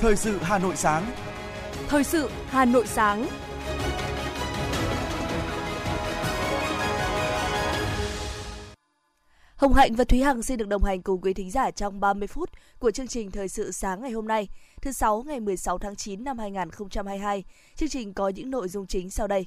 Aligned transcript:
Thời 0.00 0.16
sự 0.16 0.38
Hà 0.42 0.58
Nội 0.58 0.76
sáng. 0.76 1.12
Thời 1.88 2.04
sự 2.04 2.30
Hà 2.46 2.64
Nội 2.64 2.86
sáng. 2.86 3.26
Hồng 9.56 9.74
Hạnh 9.74 9.94
và 9.94 10.04
Thúy 10.04 10.20
Hằng 10.20 10.42
xin 10.42 10.58
được 10.58 10.68
đồng 10.68 10.84
hành 10.84 11.02
cùng 11.02 11.20
quý 11.20 11.34
thính 11.34 11.50
giả 11.50 11.70
trong 11.70 12.00
30 12.00 12.28
phút 12.28 12.50
của 12.78 12.90
chương 12.90 13.08
trình 13.08 13.30
Thời 13.30 13.48
sự 13.48 13.72
sáng 13.72 14.02
ngày 14.02 14.10
hôm 14.10 14.28
nay, 14.28 14.48
thứ 14.82 14.92
sáu 14.92 15.22
ngày 15.26 15.40
16 15.40 15.78
tháng 15.78 15.96
9 15.96 16.24
năm 16.24 16.38
2022. 16.38 17.44
Chương 17.76 17.88
trình 17.88 18.14
có 18.14 18.28
những 18.28 18.50
nội 18.50 18.68
dung 18.68 18.86
chính 18.86 19.10
sau 19.10 19.26
đây 19.26 19.46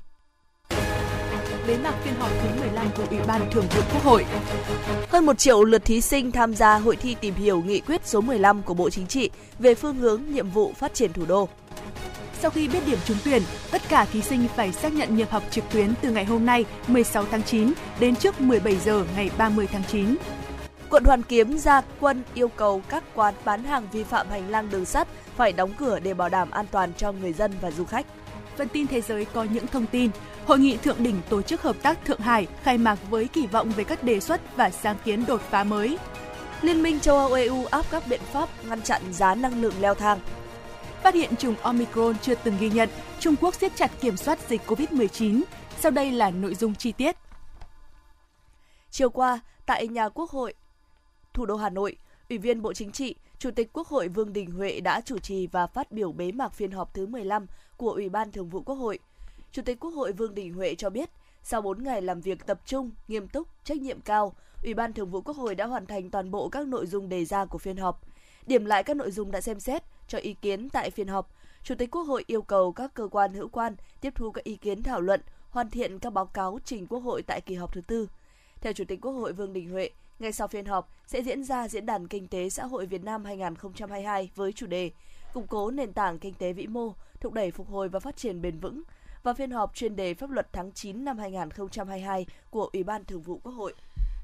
bế 1.68 1.77
mạc 1.77 1.93
phiên 2.04 2.14
họp 2.16 2.32
thứ 2.41 2.59
15 2.59 2.88
của 2.98 3.04
Ủy 3.09 3.20
ban 3.27 3.52
Thường 3.52 3.66
vụ 3.75 3.82
Quốc 3.93 4.04
hội. 4.04 4.25
Hơn 5.09 5.25
một 5.25 5.38
triệu 5.38 5.64
lượt 5.64 5.86
thí 5.86 6.01
sinh 6.01 6.32
tham 6.32 6.55
gia 6.55 6.75
hội 6.75 6.96
thi 6.96 7.15
tìm 7.21 7.33
hiểu 7.33 7.61
nghị 7.61 7.79
quyết 7.79 8.01
số 8.05 8.21
15 8.21 8.61
của 8.61 8.74
Bộ 8.74 8.89
Chính 8.89 9.07
trị 9.07 9.29
về 9.60 9.75
phương 9.75 9.96
hướng 9.96 10.21
nhiệm 10.29 10.50
vụ 10.50 10.74
phát 10.78 10.93
triển 10.93 11.14
thủ 11.14 11.25
đô. 11.25 11.50
Sau 12.39 12.52
khi 12.52 12.68
biết 12.68 12.79
điểm 12.86 12.97
trúng 13.05 13.18
tuyển, 13.25 13.41
tất 13.71 13.82
cả 13.89 14.05
thí 14.05 14.21
sinh 14.21 14.47
phải 14.55 14.71
xác 14.71 14.93
nhận 14.93 15.18
nhập 15.18 15.32
học 15.32 15.43
trực 15.52 15.64
tuyến 15.71 15.93
từ 16.02 16.11
ngày 16.11 16.25
hôm 16.25 16.46
nay 16.46 16.65
16 16.88 17.25
tháng 17.32 17.43
9 17.43 17.74
đến 18.00 18.16
trước 18.16 18.41
17 18.41 18.75
giờ 18.75 19.05
ngày 19.16 19.30
30 19.38 19.68
tháng 19.68 19.83
9. 19.91 20.16
Quận 20.89 21.04
Hoàn 21.04 21.24
Kiếm 21.24 21.57
ra 21.57 21.82
quân 22.00 22.24
yêu 22.33 22.47
cầu 22.47 22.82
các 22.89 23.04
quán 23.16 23.33
bán 23.46 23.64
hàng 23.64 23.88
vi 23.91 24.04
phạm 24.04 24.30
hành 24.30 24.50
lang 24.50 24.69
đường 24.69 24.86
sắt 24.86 25.07
phải 25.38 25.52
đóng 25.52 25.71
cửa 25.77 26.00
để 26.00 26.14
bảo 26.14 26.30
đảm 26.30 26.52
an 26.52 26.66
toàn 26.71 26.91
cho 26.97 27.11
người 27.11 27.33
dân 27.33 27.52
và 27.61 27.71
du 27.71 27.86
khách. 27.86 28.05
Phần 28.57 28.68
tin 28.70 28.88
thế 28.88 29.02
giới 29.02 29.25
có 29.25 29.43
những 29.43 29.68
thông 29.68 29.86
tin. 29.86 30.12
Hội 30.46 30.60
nghị 30.60 30.78
thượng 30.78 31.04
đỉnh 31.04 31.21
tổ 31.30 31.42
chức 31.42 31.61
hợp 31.61 31.75
tác 31.82 32.06
Thượng 32.06 32.20
Hải 32.20 32.48
khai 32.64 32.78
mạc 32.78 33.00
với 33.09 33.28
kỳ 33.28 33.48
vọng 33.48 33.70
về 33.70 33.84
các 33.84 34.03
đề 34.03 34.20
xuất 34.20 34.56
và 34.56 34.70
sáng 34.70 34.95
kiến 35.06 35.25
đột 35.25 35.42
phá 35.42 35.64
mới. 35.64 35.98
Liên 36.61 36.84
minh 36.84 37.00
châu 37.00 37.17
Âu 37.17 37.34
EU 37.34 37.66
áp 37.66 37.86
các 37.92 38.03
biện 38.08 38.22
pháp 38.31 38.50
ngăn 38.66 38.81
chặn 38.81 39.02
giá 39.11 39.36
năng 39.36 39.61
lượng 39.61 39.73
leo 39.81 39.95
thang. 39.95 40.19
Phát 41.03 41.14
hiện 41.14 41.36
chủng 41.36 41.55
Omicron 41.61 42.16
chưa 42.22 42.36
từng 42.36 42.58
ghi 42.59 42.69
nhận, 42.69 42.89
Trung 43.19 43.36
Quốc 43.42 43.55
siết 43.55 43.75
chặt 43.75 43.92
kiểm 44.02 44.17
soát 44.17 44.39
dịch 44.50 44.61
COVID-19. 44.67 45.42
Sau 45.80 45.92
đây 45.92 46.11
là 46.11 46.31
nội 46.31 46.55
dung 46.55 46.75
chi 46.75 46.92
tiết. 46.92 47.16
Chiều 48.92 49.09
qua, 49.09 49.39
tại 49.66 49.88
nhà 49.88 50.09
Quốc 50.09 50.30
hội, 50.30 50.53
thủ 51.33 51.45
đô 51.45 51.55
Hà 51.55 51.70
Nội, 51.70 51.95
Ủy 52.30 52.38
viên 52.38 52.61
Bộ 52.61 52.73
Chính 52.73 52.92
trị, 52.92 53.16
Chủ 53.39 53.52
tịch 53.52 53.70
Quốc 53.73 53.88
hội 53.88 54.08
Vương 54.08 54.33
Đình 54.33 54.52
Huệ 54.52 54.80
đã 54.80 55.02
chủ 55.02 55.17
trì 55.17 55.47
và 55.47 55.67
phát 55.67 55.92
biểu 55.92 56.11
bế 56.11 56.31
mạc 56.31 56.53
phiên 56.53 56.72
họp 56.72 56.94
thứ 56.94 57.05
15 57.05 57.45
của 57.77 57.91
Ủy 57.91 58.09
ban 58.09 58.31
Thường 58.31 58.49
vụ 58.49 58.61
Quốc 58.61 58.75
hội. 58.75 58.99
Chủ 59.52 59.61
tịch 59.61 59.79
Quốc 59.79 59.91
hội 59.91 60.11
Vương 60.11 60.35
Đình 60.35 60.53
Huệ 60.53 60.75
cho 60.75 60.89
biết, 60.89 61.09
sau 61.43 61.61
4 61.61 61.83
ngày 61.83 62.02
làm 62.02 62.21
việc 62.21 62.45
tập 62.45 62.59
trung, 62.65 62.91
nghiêm 63.07 63.27
túc, 63.27 63.47
trách 63.63 63.77
nhiệm 63.77 64.02
cao, 64.02 64.33
Ủy 64.63 64.73
ban 64.73 64.93
Thường 64.93 65.09
vụ 65.09 65.21
Quốc 65.21 65.38
hội 65.38 65.55
đã 65.55 65.65
hoàn 65.65 65.85
thành 65.85 66.09
toàn 66.09 66.31
bộ 66.31 66.49
các 66.49 66.67
nội 66.67 66.88
dung 66.88 67.09
đề 67.09 67.25
ra 67.25 67.45
của 67.45 67.57
phiên 67.57 67.77
họp. 67.77 68.02
Điểm 68.47 68.65
lại 68.65 68.83
các 68.83 68.97
nội 68.97 69.11
dung 69.11 69.31
đã 69.31 69.41
xem 69.41 69.59
xét, 69.59 69.83
cho 70.07 70.17
ý 70.17 70.33
kiến 70.33 70.69
tại 70.69 70.89
phiên 70.89 71.07
họp, 71.07 71.30
Chủ 71.63 71.75
tịch 71.75 71.91
Quốc 71.91 72.03
hội 72.03 72.23
yêu 72.27 72.41
cầu 72.41 72.71
các 72.71 72.93
cơ 72.93 73.07
quan 73.11 73.33
hữu 73.33 73.47
quan 73.47 73.75
tiếp 74.02 74.13
thu 74.15 74.31
các 74.31 74.43
ý 74.43 74.55
kiến 74.55 74.83
thảo 74.83 75.02
luận, 75.02 75.21
hoàn 75.49 75.69
thiện 75.69 75.99
các 75.99 76.13
báo 76.13 76.25
cáo 76.25 76.59
trình 76.65 76.87
Quốc 76.87 76.99
hội 76.99 77.21
tại 77.21 77.41
kỳ 77.41 77.55
họp 77.55 77.73
thứ 77.73 77.81
tư. 77.81 78.09
Theo 78.61 78.73
Chủ 78.73 78.83
tịch 78.87 79.02
Quốc 79.02 79.11
hội 79.11 79.33
Vương 79.33 79.53
Đình 79.53 79.69
Huệ, 79.69 79.89
ngay 80.19 80.31
sau 80.31 80.47
phiên 80.47 80.65
họp 80.65 80.89
sẽ 81.08 81.21
diễn 81.21 81.43
ra 81.43 81.67
Diễn 81.67 81.85
đàn 81.85 82.08
Kinh 82.08 82.27
tế 82.27 82.49
Xã 82.49 82.65
hội 82.65 82.85
Việt 82.85 83.03
Nam 83.03 83.25
2022 83.25 84.30
với 84.35 84.53
chủ 84.53 84.67
đề 84.67 84.91
Củng 85.33 85.47
cố 85.47 85.71
nền 85.71 85.93
tảng 85.93 86.19
kinh 86.19 86.33
tế 86.33 86.53
vĩ 86.53 86.67
mô, 86.67 86.93
thúc 87.23 87.33
đẩy 87.33 87.52
phục 87.52 87.69
hồi 87.69 87.89
và 87.89 87.99
phát 87.99 88.17
triển 88.17 88.41
bền 88.41 88.59
vững 88.59 88.83
và 89.23 89.33
phiên 89.33 89.52
họp 89.52 89.75
chuyên 89.75 89.95
đề 89.95 90.13
pháp 90.13 90.29
luật 90.29 90.53
tháng 90.53 90.71
9 90.71 91.05
năm 91.05 91.17
2022 91.17 92.25
của 92.49 92.69
Ủy 92.73 92.83
ban 92.83 93.05
Thường 93.05 93.21
vụ 93.21 93.39
Quốc 93.43 93.52
hội. 93.52 93.73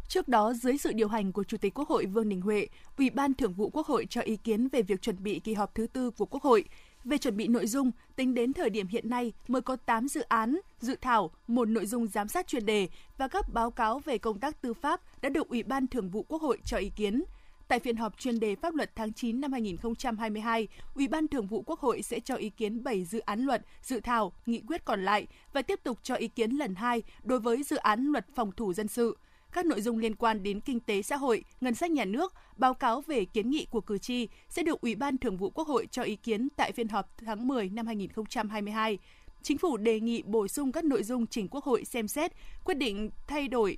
Trước 0.07 0.27
đó, 0.27 0.53
dưới 0.53 0.77
sự 0.77 0.91
điều 0.93 1.07
hành 1.07 1.31
của 1.31 1.43
Chủ 1.43 1.57
tịch 1.57 1.73
Quốc 1.73 1.89
hội 1.89 2.05
Vương 2.05 2.29
Đình 2.29 2.41
Huệ, 2.41 2.67
Ủy 2.97 3.09
ban 3.09 3.33
Thường 3.33 3.53
vụ 3.53 3.69
Quốc 3.69 3.87
hội 3.87 4.07
cho 4.09 4.21
ý 4.21 4.37
kiến 4.37 4.67
về 4.67 4.81
việc 4.81 5.01
chuẩn 5.01 5.23
bị 5.23 5.39
kỳ 5.39 5.53
họp 5.53 5.75
thứ 5.75 5.87
tư 5.87 6.11
của 6.11 6.25
Quốc 6.25 6.43
hội. 6.43 6.63
Về 7.03 7.17
chuẩn 7.17 7.37
bị 7.37 7.47
nội 7.47 7.67
dung, 7.67 7.91
tính 8.15 8.33
đến 8.33 8.53
thời 8.53 8.69
điểm 8.69 8.87
hiện 8.87 9.09
nay 9.09 9.33
mới 9.47 9.61
có 9.61 9.75
8 9.75 10.07
dự 10.07 10.21
án, 10.21 10.59
dự 10.79 10.95
thảo, 11.01 11.31
một 11.47 11.65
nội 11.65 11.85
dung 11.85 12.07
giám 12.07 12.27
sát 12.27 12.47
chuyên 12.47 12.65
đề 12.65 12.87
và 13.17 13.27
các 13.27 13.53
báo 13.53 13.71
cáo 13.71 13.99
về 13.99 14.17
công 14.17 14.39
tác 14.39 14.61
tư 14.61 14.73
pháp 14.73 15.01
đã 15.21 15.29
được 15.29 15.49
Ủy 15.49 15.63
ban 15.63 15.87
Thường 15.87 16.09
vụ 16.09 16.25
Quốc 16.27 16.41
hội 16.41 16.57
cho 16.65 16.77
ý 16.77 16.91
kiến. 16.95 17.23
Tại 17.69 17.79
phiên 17.79 17.95
họp 17.95 18.19
chuyên 18.19 18.39
đề 18.39 18.55
pháp 18.55 18.75
luật 18.75 18.95
tháng 18.95 19.13
9 19.13 19.41
năm 19.41 19.51
2022, 19.51 20.67
Ủy 20.95 21.07
ban 21.07 21.27
Thường 21.27 21.47
vụ 21.47 21.61
Quốc 21.61 21.79
hội 21.79 22.01
sẽ 22.01 22.19
cho 22.19 22.35
ý 22.35 22.49
kiến 22.49 22.83
7 22.83 23.05
dự 23.05 23.19
án 23.19 23.39
luật, 23.41 23.65
dự 23.81 23.99
thảo, 23.99 24.33
nghị 24.45 24.61
quyết 24.67 24.85
còn 24.85 25.05
lại 25.05 25.27
và 25.53 25.61
tiếp 25.61 25.79
tục 25.83 25.99
cho 26.03 26.15
ý 26.15 26.27
kiến 26.27 26.51
lần 26.51 26.75
2 26.75 27.03
đối 27.23 27.39
với 27.39 27.63
dự 27.63 27.75
án 27.75 28.05
luật 28.05 28.25
phòng 28.35 28.51
thủ 28.51 28.73
dân 28.73 28.87
sự 28.87 29.17
các 29.51 29.65
nội 29.65 29.81
dung 29.81 29.97
liên 29.97 30.15
quan 30.15 30.43
đến 30.43 30.59
kinh 30.59 30.79
tế 30.79 31.01
xã 31.01 31.15
hội, 31.15 31.43
ngân 31.61 31.75
sách 31.75 31.91
nhà 31.91 32.05
nước, 32.05 32.33
báo 32.57 32.73
cáo 32.73 33.01
về 33.01 33.25
kiến 33.25 33.49
nghị 33.49 33.67
của 33.71 33.81
cử 33.81 33.97
tri 33.97 34.27
sẽ 34.49 34.63
được 34.63 34.81
Ủy 34.81 34.95
ban 34.95 35.17
Thường 35.17 35.37
vụ 35.37 35.49
Quốc 35.49 35.67
hội 35.67 35.87
cho 35.91 36.01
ý 36.01 36.15
kiến 36.15 36.47
tại 36.57 36.71
phiên 36.71 36.87
họp 36.87 37.17
tháng 37.25 37.47
10 37.47 37.69
năm 37.69 37.87
2022. 37.87 38.97
Chính 39.41 39.57
phủ 39.57 39.77
đề 39.77 39.99
nghị 39.99 40.23
bổ 40.23 40.47
sung 40.47 40.71
các 40.71 40.85
nội 40.85 41.03
dung 41.03 41.27
trình 41.27 41.47
Quốc 41.47 41.63
hội 41.63 41.85
xem 41.85 42.07
xét, 42.07 42.31
quyết 42.63 42.77
định 42.77 43.09
thay 43.27 43.47
đổi 43.47 43.77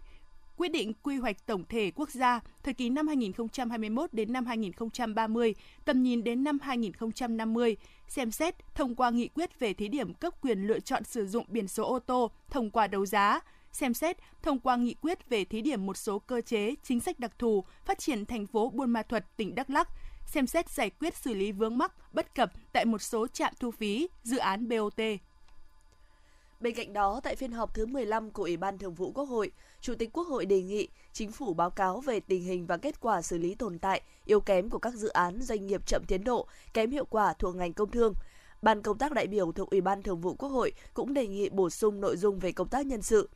quyết 0.62 0.72
định 0.72 0.94
quy 1.04 1.18
hoạch 1.18 1.46
tổng 1.46 1.64
thể 1.70 1.92
quốc 1.96 2.10
gia 2.10 2.40
thời 2.64 2.74
kỳ 2.74 2.90
năm 2.90 3.08
2021 3.08 4.14
đến 4.14 4.34
năm 4.34 4.46
2030, 4.46 5.56
tầm 5.86 6.04
nhìn 6.04 6.24
đến 6.24 6.44
năm 6.44 6.60
2050, 6.62 7.78
xem 8.08 8.32
xét 8.32 8.56
thông 8.76 8.96
qua 8.96 9.10
nghị 9.10 9.28
quyết 9.28 9.60
về 9.60 9.74
thí 9.74 9.88
điểm 9.88 10.14
cấp 10.14 10.34
quyền 10.42 10.68
lựa 10.68 10.80
chọn 10.80 11.04
sử 11.04 11.28
dụng 11.28 11.46
biển 11.48 11.68
số 11.68 11.86
ô 11.86 12.00
tô 12.00 12.32
thông 12.50 12.70
qua 12.70 12.88
đấu 12.88 13.06
giá, 13.06 13.40
xem 13.72 13.94
xét 13.94 14.18
thông 14.42 14.60
qua 14.60 14.76
nghị 14.76 14.94
quyết 14.94 15.30
về 15.30 15.46
thí 15.46 15.62
điểm 15.62 15.86
một 15.86 15.98
số 15.98 16.20
cơ 16.20 16.42
chế, 16.42 16.76
chính 16.84 17.00
sách 17.00 17.20
đặc 17.20 17.32
thù 17.40 17.64
phát 17.86 18.00
triển 18.00 18.26
thành 18.26 18.48
phố 18.48 18.70
Buôn 18.70 18.90
Ma 18.90 19.04
Thuật, 19.04 19.38
tỉnh 19.38 19.56
Đắk 19.56 19.70
Lắk, 19.70 19.88
xem 20.26 20.48
xét 20.48 20.70
giải 20.70 20.90
quyết 20.90 21.16
xử 21.16 21.34
lý 21.34 21.52
vướng 21.52 21.78
mắc, 21.78 22.14
bất 22.14 22.36
cập 22.36 22.52
tại 22.74 22.86
một 22.86 23.02
số 23.02 23.28
trạm 23.28 23.54
thu 23.60 23.72
phí, 23.72 24.08
dự 24.24 24.38
án 24.38 24.70
BOT. 24.70 25.02
Bên 26.62 26.76
cạnh 26.76 26.94
đó, 26.94 27.20
tại 27.24 27.36
phiên 27.36 27.52
họp 27.52 27.74
thứ 27.74 27.86
15 27.86 28.32
của 28.32 28.44
Ủy 28.44 28.58
ban 28.58 28.78
Thường 28.78 28.94
vụ 28.94 29.12
Quốc 29.12 29.26
hội, 29.26 29.52
Chủ 29.82 29.96
tịch 29.96 30.10
Quốc 30.14 30.28
hội 30.28 30.46
đề 30.46 30.62
nghị 30.62 30.88
chính 31.14 31.32
phủ 31.32 31.54
báo 31.54 31.70
cáo 31.70 32.00
về 32.00 32.20
tình 32.20 32.44
hình 32.44 32.66
và 32.66 32.78
kết 32.78 33.02
quả 33.02 33.22
xử 33.22 33.38
lý 33.38 33.56
tồn 33.56 33.80
tại, 33.80 34.02
yếu 34.26 34.42
kém 34.42 34.70
của 34.70 34.80
các 34.80 34.94
dự 34.94 35.08
án 35.08 35.42
doanh 35.42 35.68
nghiệp 35.68 35.82
chậm 35.88 36.04
tiến 36.08 36.24
độ, 36.24 36.48
kém 36.74 36.92
hiệu 36.92 37.06
quả 37.06 37.34
thuộc 37.34 37.56
ngành 37.56 37.74
công 37.74 37.92
thương. 37.92 38.14
Ban 38.62 38.82
công 38.82 38.98
tác 38.98 39.12
đại 39.12 39.28
biểu 39.28 39.52
thuộc 39.52 39.70
Ủy 39.70 39.82
ban 39.82 40.04
Thường 40.04 40.22
vụ 40.22 40.34
Quốc 40.34 40.50
hội 40.50 40.74
cũng 40.94 41.14
đề 41.14 41.28
nghị 41.28 41.50
bổ 41.50 41.70
sung 41.70 42.02
nội 42.02 42.18
dung 42.18 42.40
về 42.40 42.52
công 42.52 42.68
tác 42.68 42.86
nhân 42.86 43.02
sự, 43.02 43.30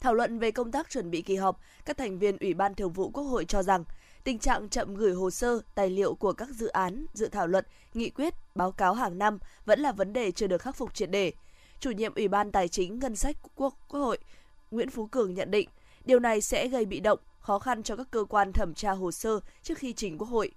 Thảo 0.00 0.14
luận 0.14 0.38
về 0.38 0.50
công 0.50 0.72
tác 0.72 0.90
chuẩn 0.90 1.10
bị 1.10 1.22
kỳ 1.22 1.36
họp, 1.36 1.60
các 1.84 1.96
thành 1.96 2.18
viên 2.18 2.36
Ủy 2.38 2.54
ban 2.54 2.74
Thường 2.74 2.92
vụ 2.92 3.10
Quốc 3.10 3.24
hội 3.24 3.44
cho 3.44 3.62
rằng 3.62 3.84
tình 4.24 4.38
trạng 4.38 4.68
chậm 4.68 4.94
gửi 4.94 5.12
hồ 5.12 5.30
sơ, 5.30 5.60
tài 5.74 5.90
liệu 5.90 6.14
của 6.14 6.32
các 6.32 6.48
dự 6.48 6.68
án, 6.68 7.06
dự 7.14 7.28
thảo 7.28 7.46
luật, 7.46 7.66
nghị 7.94 8.10
quyết, 8.10 8.34
báo 8.54 8.72
cáo 8.72 8.94
hàng 8.94 9.18
năm 9.18 9.38
vẫn 9.64 9.80
là 9.80 9.92
vấn 9.92 10.12
đề 10.12 10.30
chưa 10.30 10.46
được 10.46 10.62
khắc 10.62 10.76
phục 10.76 10.94
triệt 10.94 11.10
đề. 11.10 11.32
Chủ 11.82 11.90
nhiệm 11.90 12.14
Ủy 12.14 12.28
ban 12.28 12.52
Tài 12.52 12.68
chính 12.68 12.98
Ngân 12.98 13.16
sách 13.16 13.36
Quốc, 13.54 13.74
Quốc 13.88 14.00
hội 14.00 14.18
Nguyễn 14.70 14.90
Phú 14.90 15.06
Cường 15.06 15.34
nhận 15.34 15.50
định, 15.50 15.68
điều 16.04 16.18
này 16.18 16.40
sẽ 16.40 16.68
gây 16.68 16.84
bị 16.84 17.00
động, 17.00 17.18
khó 17.38 17.58
khăn 17.58 17.82
cho 17.82 17.96
các 17.96 18.06
cơ 18.10 18.24
quan 18.24 18.52
thẩm 18.52 18.74
tra 18.74 18.90
hồ 18.90 19.12
sơ 19.12 19.40
trước 19.62 19.78
khi 19.78 19.92
trình 19.92 20.18
Quốc 20.18 20.28
hội. 20.28 20.50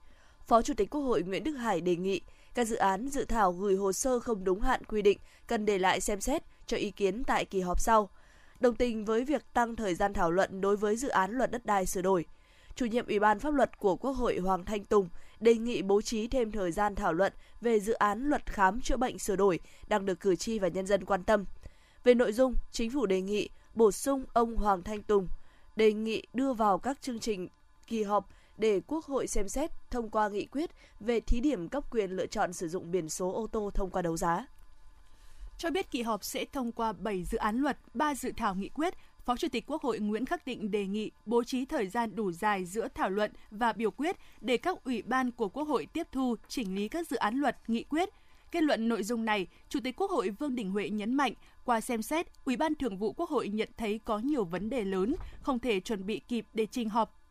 Phó 0.47 0.61
Chủ 0.61 0.73
tịch 0.73 0.89
Quốc 0.89 1.01
hội 1.01 1.23
Nguyễn 1.23 1.43
Đức 1.43 1.53
Hải 1.53 1.81
đề 1.81 1.95
nghị 1.95 2.21
các 2.55 2.67
dự 2.67 2.75
án 2.75 3.07
dự 3.07 3.25
thảo 3.25 3.51
gửi 3.51 3.75
hồ 3.75 3.93
sơ 3.93 4.19
không 4.19 4.43
đúng 4.43 4.61
hạn 4.61 4.83
quy 4.83 5.01
định 5.01 5.17
cần 5.47 5.65
để 5.65 5.77
lại 5.77 6.01
xem 6.01 6.21
xét 6.21 6.43
cho 6.67 6.77
ý 6.77 6.91
kiến 6.91 7.23
tại 7.23 7.45
kỳ 7.45 7.61
họp 7.61 7.79
sau– 7.79 8.09
đồng 8.59 8.75
tình 8.75 9.05
với 9.05 9.25
việc 9.25 9.53
tăng 9.53 9.75
thời 9.75 9.95
gian 9.95 10.13
thảo 10.13 10.31
luận 10.31 10.61
đối 10.61 10.77
với 10.77 10.95
dự 10.95 11.07
án 11.07 11.31
luật 11.31 11.51
đất 11.51 11.65
đai 11.65 11.85
sửa 11.85 12.01
đổi. 12.01 12.25
Chủ 12.75 12.85
nhiệm 12.85 13.07
Ủy 13.07 13.19
ban 13.19 13.39
pháp 13.39 13.53
luật 13.53 13.79
của 13.79 13.95
Quốc 13.95 14.11
hội 14.11 14.37
Hoàng 14.37 14.65
Thanh 14.65 14.85
Tùng 14.85 15.09
đề 15.39 15.55
nghị 15.55 15.81
bố 15.81 16.01
trí 16.01 16.27
thêm 16.27 16.51
thời 16.51 16.71
gian 16.71 16.95
thảo 16.95 17.13
luận 17.13 17.33
về 17.61 17.79
dự 17.79 17.93
án 17.93 18.29
luật 18.29 18.45
khám 18.45 18.81
chữa 18.81 18.97
bệnh 18.97 19.19
sửa 19.19 19.35
đổi 19.35 19.59
đang 19.87 20.05
được 20.05 20.19
cử 20.19 20.35
tri 20.35 20.59
và 20.59 20.67
nhân 20.67 20.85
dân 20.85 21.05
quan 21.05 21.23
tâm. 21.23 21.45
Về 22.03 22.13
nội 22.13 22.33
dung, 22.33 22.53
chính 22.71 22.91
phủ 22.91 23.05
đề 23.05 23.21
nghị 23.21 23.49
bổ 23.75 23.91
sung 23.91 24.25
ông 24.33 24.55
Hoàng 24.55 24.83
Thanh 24.83 25.03
Tùng 25.03 25.27
đề 25.75 25.93
nghị 25.93 26.23
đưa 26.33 26.53
vào 26.53 26.77
các 26.77 27.01
chương 27.01 27.19
trình 27.19 27.47
kỳ 27.87 28.03
họp 28.03 28.29
để 28.57 28.81
Quốc 28.87 29.05
hội 29.05 29.27
xem 29.27 29.49
xét 29.49 29.71
thông 29.91 30.09
qua 30.09 30.29
nghị 30.29 30.45
quyết 30.45 30.69
về 30.99 31.19
thí 31.19 31.39
điểm 31.39 31.69
cấp 31.69 31.83
quyền 31.91 32.11
lựa 32.11 32.27
chọn 32.27 32.53
sử 32.53 32.67
dụng 32.67 32.91
biển 32.91 33.09
số 33.09 33.33
ô 33.33 33.47
tô 33.47 33.71
thông 33.73 33.89
qua 33.89 34.01
đấu 34.01 34.17
giá 34.17 34.45
cho 35.57 35.71
biết 35.71 35.91
kỳ 35.91 36.01
họp 36.01 36.23
sẽ 36.23 36.45
thông 36.45 36.71
qua 36.71 36.93
7 36.93 37.23
dự 37.23 37.37
án 37.37 37.57
luật, 37.57 37.77
3 37.93 38.15
dự 38.15 38.31
thảo 38.37 38.55
nghị 38.55 38.69
quyết. 38.69 38.93
Phó 39.25 39.37
Chủ 39.37 39.47
tịch 39.51 39.63
Quốc 39.67 39.81
hội 39.81 39.99
Nguyễn 39.99 40.25
Khắc 40.25 40.45
Định 40.45 40.71
đề 40.71 40.85
nghị 40.85 41.11
bố 41.25 41.43
trí 41.43 41.65
thời 41.65 41.87
gian 41.87 42.15
đủ 42.15 42.31
dài 42.31 42.65
giữa 42.65 42.87
thảo 42.95 43.09
luận 43.09 43.31
và 43.51 43.73
biểu 43.73 43.91
quyết 43.91 44.15
để 44.41 44.57
các 44.57 44.83
ủy 44.83 45.01
ban 45.01 45.31
của 45.31 45.49
Quốc 45.49 45.67
hội 45.67 45.85
tiếp 45.85 46.07
thu, 46.11 46.35
chỉnh 46.47 46.75
lý 46.75 46.87
các 46.87 47.07
dự 47.07 47.17
án 47.17 47.35
luật, 47.35 47.57
nghị 47.67 47.83
quyết. 47.83 48.09
Kết 48.51 48.63
luận 48.63 48.87
nội 48.87 49.03
dung 49.03 49.25
này, 49.25 49.47
Chủ 49.69 49.79
tịch 49.83 49.95
Quốc 49.95 50.11
hội 50.11 50.29
Vương 50.29 50.55
Đình 50.55 50.71
Huệ 50.71 50.89
nhấn 50.89 51.13
mạnh, 51.13 51.33
qua 51.63 51.81
xem 51.81 52.01
xét, 52.01 52.27
Ủy 52.45 52.57
ban 52.57 52.75
Thường 52.75 52.97
vụ 52.97 53.13
Quốc 53.13 53.29
hội 53.29 53.49
nhận 53.49 53.69
thấy 53.77 53.99
có 54.05 54.19
nhiều 54.19 54.43
vấn 54.43 54.69
đề 54.69 54.83
lớn, 54.83 55.15
không 55.41 55.59
thể 55.59 55.79
chuẩn 55.79 56.05
bị 56.05 56.19
kịp 56.19 56.45
để 56.53 56.65
trình 56.71 56.89
họp 56.89 57.24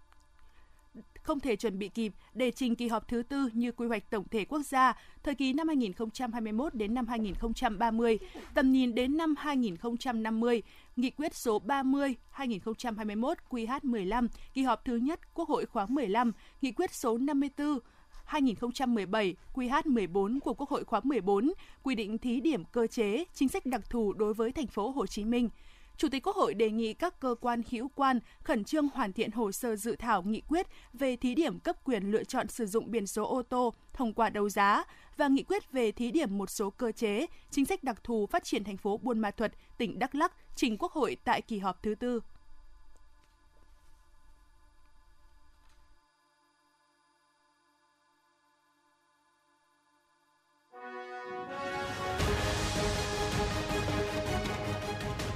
không 1.25 1.41
thể 1.41 1.56
chuẩn 1.56 1.79
bị 1.79 1.88
kịp 1.88 2.12
để 2.35 2.50
trình 2.50 2.76
kỳ 2.76 2.88
họp 2.88 3.09
thứ 3.09 3.23
tư 3.23 3.49
như 3.53 3.73
quy 3.73 3.87
hoạch 3.88 4.11
tổng 4.11 4.29
thể 4.29 4.44
quốc 4.44 4.62
gia 4.62 4.93
thời 5.23 5.35
kỳ 5.35 5.53
năm 5.53 5.69
2021 5.69 6.75
đến 6.75 6.94
năm 6.94 7.06
2030, 7.06 8.19
tầm 8.55 8.73
nhìn 8.73 8.94
đến 8.94 9.17
năm 9.17 9.35
2050, 9.38 10.62
nghị 10.97 11.11
quyết 11.11 11.35
số 11.35 11.59
30 11.59 12.15
2021 12.31 13.38
QH15, 13.50 14.29
kỳ 14.55 14.62
họp 14.62 14.85
thứ 14.85 14.97
nhất 14.97 15.35
Quốc 15.35 15.49
hội 15.49 15.67
khóa 15.67 15.87
15, 15.87 16.32
nghị 16.62 16.73
quyết 16.73 16.94
số 16.94 17.19
54 17.19 17.79
2017 18.25 19.37
QH14 19.55 20.41
của 20.41 20.55
Quốc 20.55 20.71
hội 20.71 20.85
khóa 20.85 21.00
14 21.05 21.53
quy 21.82 21.94
định 21.94 22.19
thí 22.19 22.41
điểm 22.41 22.65
cơ 22.65 22.87
chế, 22.87 23.25
chính 23.35 23.49
sách 23.49 23.67
đặc 23.67 23.91
thù 23.91 24.12
đối 24.12 24.35
với 24.35 24.53
thành 24.53 24.67
phố 24.67 24.91
Hồ 24.91 25.06
Chí 25.06 25.25
Minh. 25.25 25.49
Chủ 25.96 26.08
tịch 26.08 26.26
Quốc 26.26 26.37
hội 26.37 26.55
đề 26.55 26.70
nghị 26.70 26.94
các 26.94 27.20
cơ 27.20 27.35
quan 27.41 27.62
hữu 27.70 27.88
quan 27.94 28.20
khẩn 28.43 28.64
trương 28.64 28.88
hoàn 28.88 29.12
thiện 29.12 29.31
hồ 29.31 29.52
sơ 29.52 29.76
dự 29.76 29.96
thảo 29.96 30.23
nghị 30.23 30.41
quyết 30.41 30.67
về 30.93 31.17
thí 31.17 31.35
điểm 31.35 31.58
cấp 31.58 31.76
quyền 31.85 32.11
lựa 32.11 32.25
chọn 32.25 32.49
sử 32.49 32.67
dụng 32.67 32.91
biển 32.91 33.06
số 33.06 33.25
ô 33.25 33.43
tô 33.43 33.75
thông 33.93 34.12
qua 34.12 34.31
đấu 34.31 34.49
giá 34.49 34.85
và 35.17 35.29
nghị 35.29 35.43
quyết 35.43 35.73
về 35.73 35.93
thí 35.93 36.11
điểm 36.11 36.38
một 36.38 36.50
số 36.50 36.70
cơ 36.70 36.93
chế, 36.93 37.26
chính 37.50 37.64
sách 37.64 37.85
đặc 37.85 38.05
thù 38.05 38.26
phát 38.26 38.44
triển 38.44 38.64
thành 38.64 38.76
phố 38.76 38.96
Buôn 38.96 39.19
Ma 39.19 39.31
Thuột, 39.31 39.50
tỉnh 39.79 39.99
Đắk 39.99 40.14
Lắk 40.14 40.32
trình 40.56 40.79
Quốc 40.79 40.93
hội 40.93 41.17
tại 41.25 41.43
kỳ 41.43 41.58
họp 41.58 41.82
thứ 41.82 41.94
tư. 41.94 42.20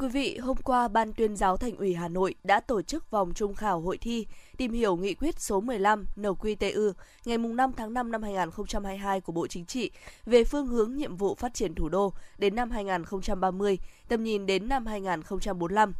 Quý 0.00 0.08
vị, 0.08 0.38
hôm 0.38 0.56
qua 0.56 0.88
Ban 0.88 1.12
tuyên 1.12 1.36
giáo 1.36 1.56
Thành 1.56 1.76
ủy 1.76 1.94
Hà 1.94 2.08
Nội 2.08 2.34
đã 2.44 2.60
tổ 2.60 2.82
chức 2.82 3.10
vòng 3.10 3.34
trung 3.34 3.54
khảo 3.54 3.80
hội 3.80 3.98
thi 3.98 4.26
tìm 4.56 4.72
hiểu 4.72 4.96
nghị 4.96 5.14
quyết 5.14 5.40
số 5.40 5.60
15 5.60 6.06
NQTU 6.16 6.92
ngày 7.24 7.38
5 7.38 7.72
tháng 7.76 7.94
5 7.94 8.12
năm 8.12 8.22
2022 8.22 9.20
của 9.20 9.32
Bộ 9.32 9.46
Chính 9.46 9.66
trị 9.66 9.90
về 10.26 10.44
phương 10.44 10.66
hướng 10.66 10.96
nhiệm 10.96 11.16
vụ 11.16 11.34
phát 11.34 11.54
triển 11.54 11.74
thủ 11.74 11.88
đô 11.88 12.12
đến 12.38 12.54
năm 12.54 12.70
2030, 12.70 13.78
tầm 14.08 14.24
nhìn 14.24 14.46
đến 14.46 14.68
năm 14.68 14.86
2045. 14.86 15.92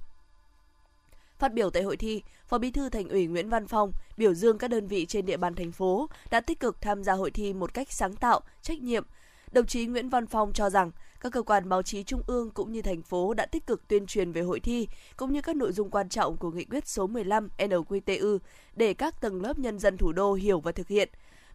Phát 1.39 1.53
biểu 1.53 1.71
tại 1.71 1.83
hội 1.83 1.97
thi, 1.97 2.23
Phó 2.47 2.59
Bí 2.59 2.71
thư 2.71 2.89
Thành 2.89 3.09
ủy 3.09 3.27
Nguyễn 3.27 3.49
Văn 3.49 3.67
Phong 3.67 3.93
biểu 4.17 4.35
dương 4.35 4.59
các 4.59 4.69
đơn 4.69 4.87
vị 4.87 5.07
trên 5.07 5.27
địa 5.27 5.37
bàn 5.37 5.55
thành 5.55 5.73
phố 5.73 6.09
đã 6.31 6.41
tích 6.41 6.61
cực 6.61 6.81
tham 6.81 7.05
gia 7.05 7.13
hội 7.13 7.31
thi 7.31 7.53
một 7.53 7.75
cách 7.75 7.93
sáng 7.93 8.17
tạo, 8.17 8.41
trách 8.63 8.83
nhiệm. 8.83 9.05
Đồng 9.53 9.67
chí 9.67 9.87
Nguyễn 9.87 10.09
Văn 10.09 10.27
Phong 10.27 10.53
cho 10.53 10.71
rằng 10.71 10.91
các 11.21 11.33
cơ 11.33 11.43
quan 11.43 11.69
báo 11.69 11.83
chí 11.83 12.03
trung 12.03 12.23
ương 12.27 12.51
cũng 12.51 12.73
như 12.73 12.83
thành 12.83 13.03
phố 13.03 13.35
đã 13.35 13.47
tích 13.47 13.67
cực 13.67 13.89
tuyên 13.89 14.07
truyền 14.07 14.33
về 14.33 14.41
hội 14.43 14.61
thi 14.61 14.89
cũng 15.17 15.33
như 15.33 15.43
các 15.43 15.57
nội 15.57 15.73
dung 15.73 15.91
quan 15.91 16.09
trọng 16.09 16.37
của 16.37 16.51
nghị 16.51 16.65
quyết 16.65 16.89
số 16.89 17.07
15 17.07 17.49
NQTU 17.59 18.39
để 18.75 18.95
các 18.95 19.21
tầng 19.21 19.43
lớp 19.43 19.59
nhân 19.59 19.79
dân 19.79 19.97
thủ 19.97 20.13
đô 20.13 20.35
hiểu 20.35 20.61
và 20.61 20.73
thực 20.73 20.89
hiện. 20.89 21.09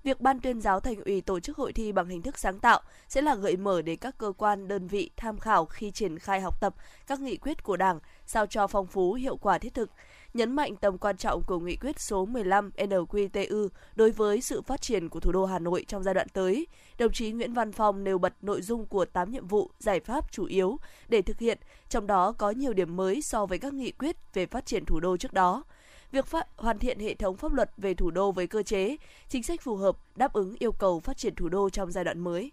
Việc 0.03 0.21
Ban 0.21 0.39
tuyên 0.39 0.61
giáo 0.61 0.79
thành 0.79 1.03
ủy 1.05 1.21
tổ 1.21 1.39
chức 1.39 1.57
hội 1.57 1.73
thi 1.73 1.91
bằng 1.91 2.07
hình 2.07 2.21
thức 2.21 2.39
sáng 2.39 2.59
tạo 2.59 2.81
sẽ 3.07 3.21
là 3.21 3.35
gợi 3.35 3.57
mở 3.57 3.81
để 3.81 3.95
các 3.95 4.17
cơ 4.17 4.31
quan, 4.37 4.67
đơn 4.67 4.87
vị 4.87 5.09
tham 5.17 5.37
khảo 5.37 5.65
khi 5.65 5.91
triển 5.91 6.19
khai 6.19 6.41
học 6.41 6.61
tập 6.61 6.75
các 7.07 7.19
nghị 7.19 7.37
quyết 7.37 7.63
của 7.63 7.77
Đảng, 7.77 7.99
sao 8.25 8.45
cho 8.45 8.67
phong 8.67 8.87
phú, 8.87 9.13
hiệu 9.13 9.37
quả, 9.37 9.57
thiết 9.57 9.73
thực 9.73 9.89
nhấn 10.35 10.51
mạnh 10.51 10.75
tầm 10.75 10.97
quan 10.97 11.17
trọng 11.17 11.43
của 11.43 11.59
nghị 11.59 11.75
quyết 11.75 11.99
số 11.99 12.25
15 12.25 12.71
NQTU 12.77 13.67
đối 13.95 14.11
với 14.11 14.41
sự 14.41 14.61
phát 14.61 14.81
triển 14.81 15.09
của 15.09 15.19
thủ 15.19 15.31
đô 15.31 15.45
Hà 15.45 15.59
Nội 15.59 15.85
trong 15.87 16.03
giai 16.03 16.13
đoạn 16.13 16.27
tới. 16.33 16.67
Đồng 16.97 17.11
chí 17.11 17.31
Nguyễn 17.31 17.53
Văn 17.53 17.71
Phong 17.71 18.03
nêu 18.03 18.17
bật 18.17 18.33
nội 18.41 18.61
dung 18.61 18.85
của 18.85 19.05
8 19.05 19.31
nhiệm 19.31 19.47
vụ, 19.47 19.69
giải 19.79 19.99
pháp 19.99 20.31
chủ 20.31 20.45
yếu 20.45 20.77
để 21.07 21.21
thực 21.21 21.39
hiện, 21.39 21.57
trong 21.89 22.07
đó 22.07 22.31
có 22.31 22.51
nhiều 22.51 22.73
điểm 22.73 22.95
mới 22.95 23.21
so 23.21 23.45
với 23.45 23.57
các 23.57 23.73
nghị 23.73 23.91
quyết 23.91 24.15
về 24.33 24.45
phát 24.45 24.65
triển 24.65 24.85
thủ 24.85 24.99
đô 24.99 25.17
trước 25.17 25.33
đó 25.33 25.63
việc 26.11 26.25
phát, 26.25 26.47
hoàn 26.57 26.79
thiện 26.79 26.99
hệ 26.99 27.15
thống 27.15 27.37
pháp 27.37 27.53
luật 27.53 27.71
về 27.77 27.93
thủ 27.93 28.11
đô 28.11 28.31
với 28.31 28.47
cơ 28.47 28.63
chế, 28.63 28.97
chính 29.29 29.43
sách 29.43 29.61
phù 29.61 29.75
hợp 29.75 29.97
đáp 30.15 30.33
ứng 30.33 30.55
yêu 30.59 30.71
cầu 30.71 30.99
phát 30.99 31.17
triển 31.17 31.35
thủ 31.35 31.49
đô 31.49 31.69
trong 31.69 31.91
giai 31.91 32.03
đoạn 32.03 32.19
mới. 32.19 32.51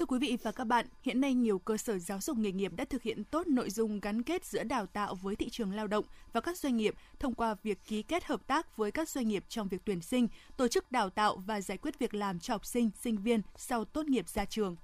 Thưa 0.00 0.06
quý 0.06 0.18
vị 0.18 0.38
và 0.42 0.52
các 0.52 0.64
bạn, 0.64 0.86
hiện 1.02 1.20
nay 1.20 1.34
nhiều 1.34 1.58
cơ 1.58 1.76
sở 1.76 1.98
giáo 1.98 2.18
dục 2.20 2.38
nghề 2.38 2.52
nghiệp 2.52 2.72
đã 2.76 2.84
thực 2.84 3.02
hiện 3.02 3.24
tốt 3.24 3.46
nội 3.46 3.70
dung 3.70 4.00
gắn 4.00 4.22
kết 4.22 4.44
giữa 4.44 4.62
đào 4.62 4.86
tạo 4.86 5.14
với 5.14 5.36
thị 5.36 5.48
trường 5.50 5.72
lao 5.72 5.86
động 5.86 6.04
và 6.32 6.40
các 6.40 6.58
doanh 6.58 6.76
nghiệp 6.76 6.94
thông 7.18 7.34
qua 7.34 7.54
việc 7.62 7.78
ký 7.86 8.02
kết 8.02 8.24
hợp 8.24 8.46
tác 8.46 8.76
với 8.76 8.90
các 8.90 9.08
doanh 9.08 9.28
nghiệp 9.28 9.44
trong 9.48 9.68
việc 9.68 9.80
tuyển 9.84 10.00
sinh, 10.00 10.28
tổ 10.56 10.68
chức 10.68 10.92
đào 10.92 11.10
tạo 11.10 11.36
và 11.36 11.60
giải 11.60 11.78
quyết 11.78 11.98
việc 11.98 12.14
làm 12.14 12.38
cho 12.38 12.54
học 12.54 12.66
sinh, 12.66 12.90
sinh 13.02 13.16
viên 13.16 13.42
sau 13.56 13.84
tốt 13.84 14.06
nghiệp 14.06 14.28
ra 14.28 14.44
trường. 14.44 14.76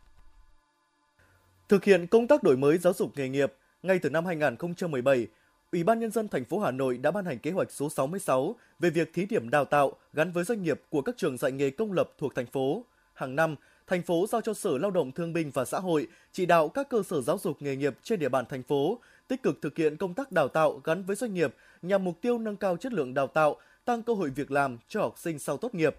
Thực 1.68 1.84
hiện 1.84 2.06
công 2.06 2.28
tác 2.28 2.42
đổi 2.42 2.56
mới 2.56 2.78
giáo 2.78 2.92
dục 2.92 3.12
nghề 3.16 3.28
nghiệp, 3.28 3.52
ngay 3.82 3.98
từ 3.98 4.10
năm 4.10 4.26
2017, 4.26 5.26
Ủy 5.72 5.84
ban 5.84 6.00
nhân 6.00 6.10
dân 6.10 6.28
thành 6.28 6.44
phố 6.44 6.58
Hà 6.58 6.70
Nội 6.70 6.98
đã 6.98 7.10
ban 7.10 7.24
hành 7.24 7.38
kế 7.38 7.50
hoạch 7.50 7.70
số 7.70 7.90
66 7.90 8.56
về 8.78 8.90
việc 8.90 9.12
thí 9.14 9.26
điểm 9.26 9.50
đào 9.50 9.64
tạo 9.64 9.92
gắn 10.12 10.32
với 10.32 10.44
doanh 10.44 10.62
nghiệp 10.62 10.82
của 10.88 11.02
các 11.02 11.16
trường 11.16 11.36
dạy 11.36 11.52
nghề 11.52 11.70
công 11.70 11.92
lập 11.92 12.10
thuộc 12.18 12.34
thành 12.34 12.46
phố. 12.46 12.84
Hàng 13.14 13.36
năm, 13.36 13.56
thành 13.86 14.02
phố 14.02 14.26
giao 14.26 14.40
cho 14.40 14.54
Sở 14.54 14.78
Lao 14.78 14.90
động 14.90 15.12
Thương 15.12 15.32
binh 15.32 15.50
và 15.50 15.64
Xã 15.64 15.80
hội 15.80 16.06
chỉ 16.32 16.46
đạo 16.46 16.68
các 16.68 16.88
cơ 16.88 17.02
sở 17.02 17.20
giáo 17.20 17.38
dục 17.38 17.62
nghề 17.62 17.76
nghiệp 17.76 17.96
trên 18.02 18.18
địa 18.18 18.28
bàn 18.28 18.44
thành 18.48 18.62
phố 18.62 18.98
tích 19.28 19.42
cực 19.42 19.62
thực 19.62 19.76
hiện 19.76 19.96
công 19.96 20.14
tác 20.14 20.32
đào 20.32 20.48
tạo 20.48 20.80
gắn 20.84 21.02
với 21.02 21.16
doanh 21.16 21.34
nghiệp 21.34 21.54
nhằm 21.82 22.04
mục 22.04 22.20
tiêu 22.20 22.38
nâng 22.38 22.56
cao 22.56 22.76
chất 22.76 22.92
lượng 22.92 23.14
đào 23.14 23.26
tạo, 23.26 23.56
tăng 23.84 24.02
cơ 24.02 24.14
hội 24.14 24.30
việc 24.30 24.50
làm 24.50 24.78
cho 24.88 25.00
học 25.00 25.18
sinh 25.18 25.38
sau 25.38 25.56
tốt 25.56 25.74
nghiệp. 25.74 25.96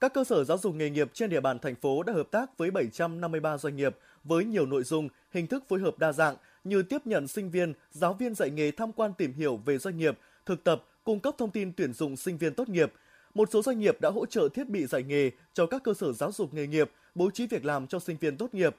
Các 0.00 0.14
cơ 0.14 0.24
sở 0.24 0.44
giáo 0.44 0.58
dục 0.58 0.74
nghề 0.74 0.90
nghiệp 0.90 1.10
trên 1.14 1.30
địa 1.30 1.40
bàn 1.40 1.58
thành 1.58 1.74
phố 1.74 2.02
đã 2.02 2.12
hợp 2.12 2.30
tác 2.30 2.58
với 2.58 2.70
753 2.70 3.58
doanh 3.58 3.76
nghiệp 3.76 3.96
với 4.24 4.44
nhiều 4.44 4.66
nội 4.66 4.84
dung, 4.84 5.08
hình 5.32 5.46
thức 5.46 5.64
phối 5.68 5.80
hợp 5.80 5.98
đa 5.98 6.12
dạng 6.12 6.36
như 6.64 6.82
tiếp 6.82 7.06
nhận 7.06 7.28
sinh 7.28 7.50
viên, 7.50 7.72
giáo 7.90 8.14
viên 8.14 8.34
dạy 8.34 8.50
nghề 8.50 8.70
tham 8.70 8.92
quan 8.92 9.12
tìm 9.18 9.32
hiểu 9.32 9.56
về 9.56 9.78
doanh 9.78 9.98
nghiệp, 9.98 10.18
thực 10.46 10.64
tập, 10.64 10.84
cung 11.04 11.20
cấp 11.20 11.34
thông 11.38 11.50
tin 11.50 11.72
tuyển 11.72 11.92
dụng 11.92 12.16
sinh 12.16 12.38
viên 12.38 12.54
tốt 12.54 12.68
nghiệp– 12.68 12.92
một 13.34 13.48
số 13.52 13.62
doanh 13.62 13.80
nghiệp 13.80 14.00
đã 14.00 14.10
hỗ 14.10 14.26
trợ 14.26 14.48
thiết 14.54 14.68
bị 14.68 14.86
dạy 14.86 15.02
nghề 15.02 15.30
cho 15.54 15.66
các 15.66 15.82
cơ 15.84 15.94
sở 15.94 16.12
giáo 16.12 16.32
dục 16.32 16.54
nghề 16.54 16.66
nghiệp, 16.66 16.90
bố 17.14 17.30
trí 17.30 17.46
việc 17.46 17.64
làm 17.64 17.86
cho 17.86 17.98
sinh 17.98 18.16
viên 18.16 18.36
tốt 18.36 18.54
nghiệp. 18.54 18.76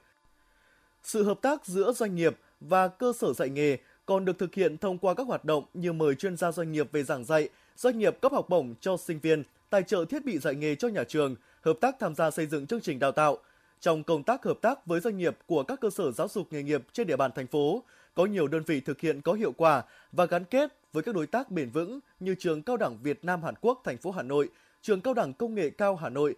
Sự 1.02 1.24
hợp 1.24 1.38
tác 1.42 1.66
giữa 1.66 1.92
doanh 1.92 2.14
nghiệp 2.14 2.36
và 2.60 2.88
cơ 2.88 3.12
sở 3.18 3.32
dạy 3.32 3.50
nghề 3.50 3.78
còn 4.06 4.24
được 4.24 4.38
thực 4.38 4.54
hiện 4.54 4.78
thông 4.78 4.98
qua 4.98 5.14
các 5.14 5.26
hoạt 5.26 5.44
động 5.44 5.64
như 5.74 5.92
mời 5.92 6.14
chuyên 6.14 6.36
gia 6.36 6.52
doanh 6.52 6.72
nghiệp 6.72 6.92
về 6.92 7.02
giảng 7.02 7.24
dạy, 7.24 7.48
doanh 7.76 7.98
nghiệp 7.98 8.16
cấp 8.20 8.32
học 8.32 8.48
bổng 8.48 8.74
cho 8.80 8.96
sinh 8.96 9.18
viên, 9.18 9.42
tài 9.70 9.82
trợ 9.82 10.04
thiết 10.04 10.24
bị 10.24 10.38
dạy 10.38 10.54
nghề 10.54 10.74
cho 10.74 10.88
nhà 10.88 11.04
trường, 11.04 11.34
hợp 11.60 11.76
tác 11.80 11.96
tham 12.00 12.14
gia 12.14 12.30
xây 12.30 12.46
dựng 12.46 12.66
chương 12.66 12.80
trình 12.80 12.98
đào 12.98 13.12
tạo. 13.12 13.38
Trong 13.80 14.04
công 14.04 14.22
tác 14.22 14.44
hợp 14.44 14.58
tác 14.60 14.86
với 14.86 15.00
doanh 15.00 15.18
nghiệp 15.18 15.36
của 15.46 15.62
các 15.62 15.80
cơ 15.80 15.90
sở 15.90 16.12
giáo 16.12 16.28
dục 16.28 16.46
nghề 16.50 16.62
nghiệp 16.62 16.82
trên 16.92 17.06
địa 17.06 17.16
bàn 17.16 17.30
thành 17.34 17.46
phố, 17.46 17.82
có 18.14 18.26
nhiều 18.26 18.48
đơn 18.48 18.62
vị 18.66 18.80
thực 18.80 19.00
hiện 19.00 19.20
có 19.20 19.32
hiệu 19.32 19.52
quả 19.52 19.82
và 20.12 20.26
gắn 20.26 20.44
kết 20.44 20.76
với 20.92 21.02
các 21.02 21.14
đối 21.14 21.26
tác 21.26 21.50
bền 21.50 21.70
vững 21.70 22.00
như 22.20 22.34
Trường 22.38 22.62
Cao 22.62 22.76
đẳng 22.76 22.98
Việt 23.02 23.24
Nam 23.24 23.42
Hàn 23.42 23.54
Quốc 23.60 23.80
thành 23.84 23.98
phố 23.98 24.10
Hà 24.10 24.22
Nội, 24.22 24.48
Trường 24.82 25.00
Cao 25.00 25.14
đẳng 25.14 25.34
Công 25.34 25.54
nghệ 25.54 25.70
cao 25.70 25.96
Hà 25.96 26.08
Nội, 26.08 26.34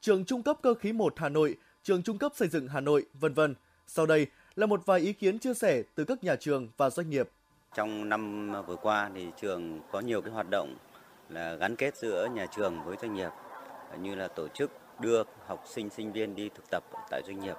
Trường 0.00 0.24
Trung 0.24 0.42
cấp 0.42 0.58
Cơ 0.62 0.74
khí 0.74 0.92
1 0.92 1.14
Hà 1.16 1.28
Nội, 1.28 1.56
Trường 1.82 2.02
Trung 2.02 2.18
cấp 2.18 2.32
Xây 2.34 2.48
dựng 2.48 2.68
Hà 2.68 2.80
Nội, 2.80 3.06
vân 3.14 3.34
vân. 3.34 3.54
Sau 3.86 4.06
đây 4.06 4.26
là 4.54 4.66
một 4.66 4.86
vài 4.86 5.00
ý 5.00 5.12
kiến 5.12 5.38
chia 5.38 5.54
sẻ 5.54 5.82
từ 5.94 6.04
các 6.04 6.24
nhà 6.24 6.36
trường 6.36 6.68
và 6.76 6.90
doanh 6.90 7.10
nghiệp. 7.10 7.28
Trong 7.74 8.08
năm 8.08 8.52
vừa 8.66 8.76
qua 8.76 9.10
thì 9.14 9.26
trường 9.40 9.80
có 9.92 10.00
nhiều 10.00 10.22
cái 10.22 10.32
hoạt 10.32 10.46
động 10.50 10.76
là 11.28 11.54
gắn 11.54 11.76
kết 11.76 11.96
giữa 11.96 12.28
nhà 12.34 12.46
trường 12.56 12.84
với 12.84 12.96
doanh 13.02 13.14
nghiệp 13.14 13.30
như 14.00 14.14
là 14.14 14.28
tổ 14.28 14.48
chức 14.48 14.70
đưa 15.00 15.22
học 15.46 15.64
sinh 15.66 15.90
sinh 15.90 16.12
viên 16.12 16.34
đi 16.34 16.48
thực 16.48 16.64
tập 16.70 16.84
tại 17.10 17.22
doanh 17.26 17.40
nghiệp 17.40 17.54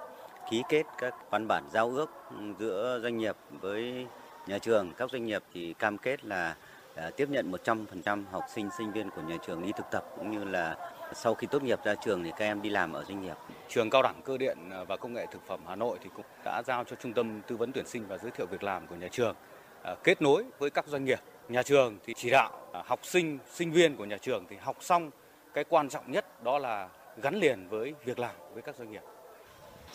ký 0.52 0.62
kết 0.68 0.86
các 0.98 1.14
văn 1.30 1.48
bản 1.48 1.64
giao 1.72 1.88
ước 1.88 2.10
giữa 2.58 3.00
doanh 3.02 3.18
nghiệp 3.18 3.36
với 3.60 4.06
nhà 4.46 4.58
trường. 4.58 4.92
Các 4.96 5.10
doanh 5.10 5.26
nghiệp 5.26 5.42
thì 5.54 5.74
cam 5.78 5.98
kết 5.98 6.24
là 6.24 6.56
à, 6.94 7.10
tiếp 7.16 7.28
nhận 7.30 7.52
100% 7.64 8.22
học 8.30 8.44
sinh 8.54 8.68
sinh 8.78 8.92
viên 8.92 9.10
của 9.10 9.22
nhà 9.22 9.36
trường 9.46 9.62
đi 9.62 9.72
thực 9.76 9.86
tập 9.90 10.04
cũng 10.16 10.30
như 10.30 10.44
là 10.44 10.76
sau 11.14 11.34
khi 11.34 11.46
tốt 11.50 11.62
nghiệp 11.62 11.78
ra 11.84 11.94
trường 11.94 12.24
thì 12.24 12.30
các 12.30 12.44
em 12.44 12.62
đi 12.62 12.70
làm 12.70 12.92
ở 12.92 13.04
doanh 13.04 13.22
nghiệp. 13.22 13.36
Trường 13.68 13.90
Cao 13.90 14.02
đẳng 14.02 14.22
Cơ 14.24 14.36
điện 14.36 14.58
à, 14.70 14.84
và 14.84 14.96
Công 14.96 15.14
nghệ 15.14 15.26
Thực 15.32 15.46
phẩm 15.46 15.60
Hà 15.68 15.76
Nội 15.76 15.98
thì 16.02 16.10
cũng 16.16 16.24
đã 16.44 16.62
giao 16.66 16.84
cho 16.84 16.96
Trung 16.96 17.12
tâm 17.12 17.40
Tư 17.46 17.56
vấn 17.56 17.72
Tuyển 17.72 17.86
sinh 17.86 18.04
và 18.08 18.18
Giới 18.18 18.30
thiệu 18.30 18.46
Việc 18.46 18.62
làm 18.62 18.86
của 18.86 18.94
nhà 18.94 19.08
trường 19.08 19.34
à, 19.82 19.94
kết 20.04 20.22
nối 20.22 20.44
với 20.58 20.70
các 20.70 20.86
doanh 20.86 21.04
nghiệp. 21.04 21.20
Nhà 21.48 21.62
trường 21.62 21.98
thì 22.04 22.14
chỉ 22.16 22.30
đạo 22.30 22.50
học 22.84 23.00
sinh, 23.02 23.38
sinh 23.50 23.72
viên 23.72 23.96
của 23.96 24.04
nhà 24.04 24.16
trường 24.16 24.46
thì 24.50 24.56
học 24.56 24.76
xong 24.80 25.10
cái 25.54 25.64
quan 25.64 25.88
trọng 25.88 26.12
nhất 26.12 26.44
đó 26.44 26.58
là 26.58 26.88
gắn 27.22 27.34
liền 27.34 27.68
với 27.68 27.94
việc 28.04 28.18
làm 28.18 28.34
với 28.54 28.62
các 28.62 28.76
doanh 28.76 28.92
nghiệp 28.92 29.02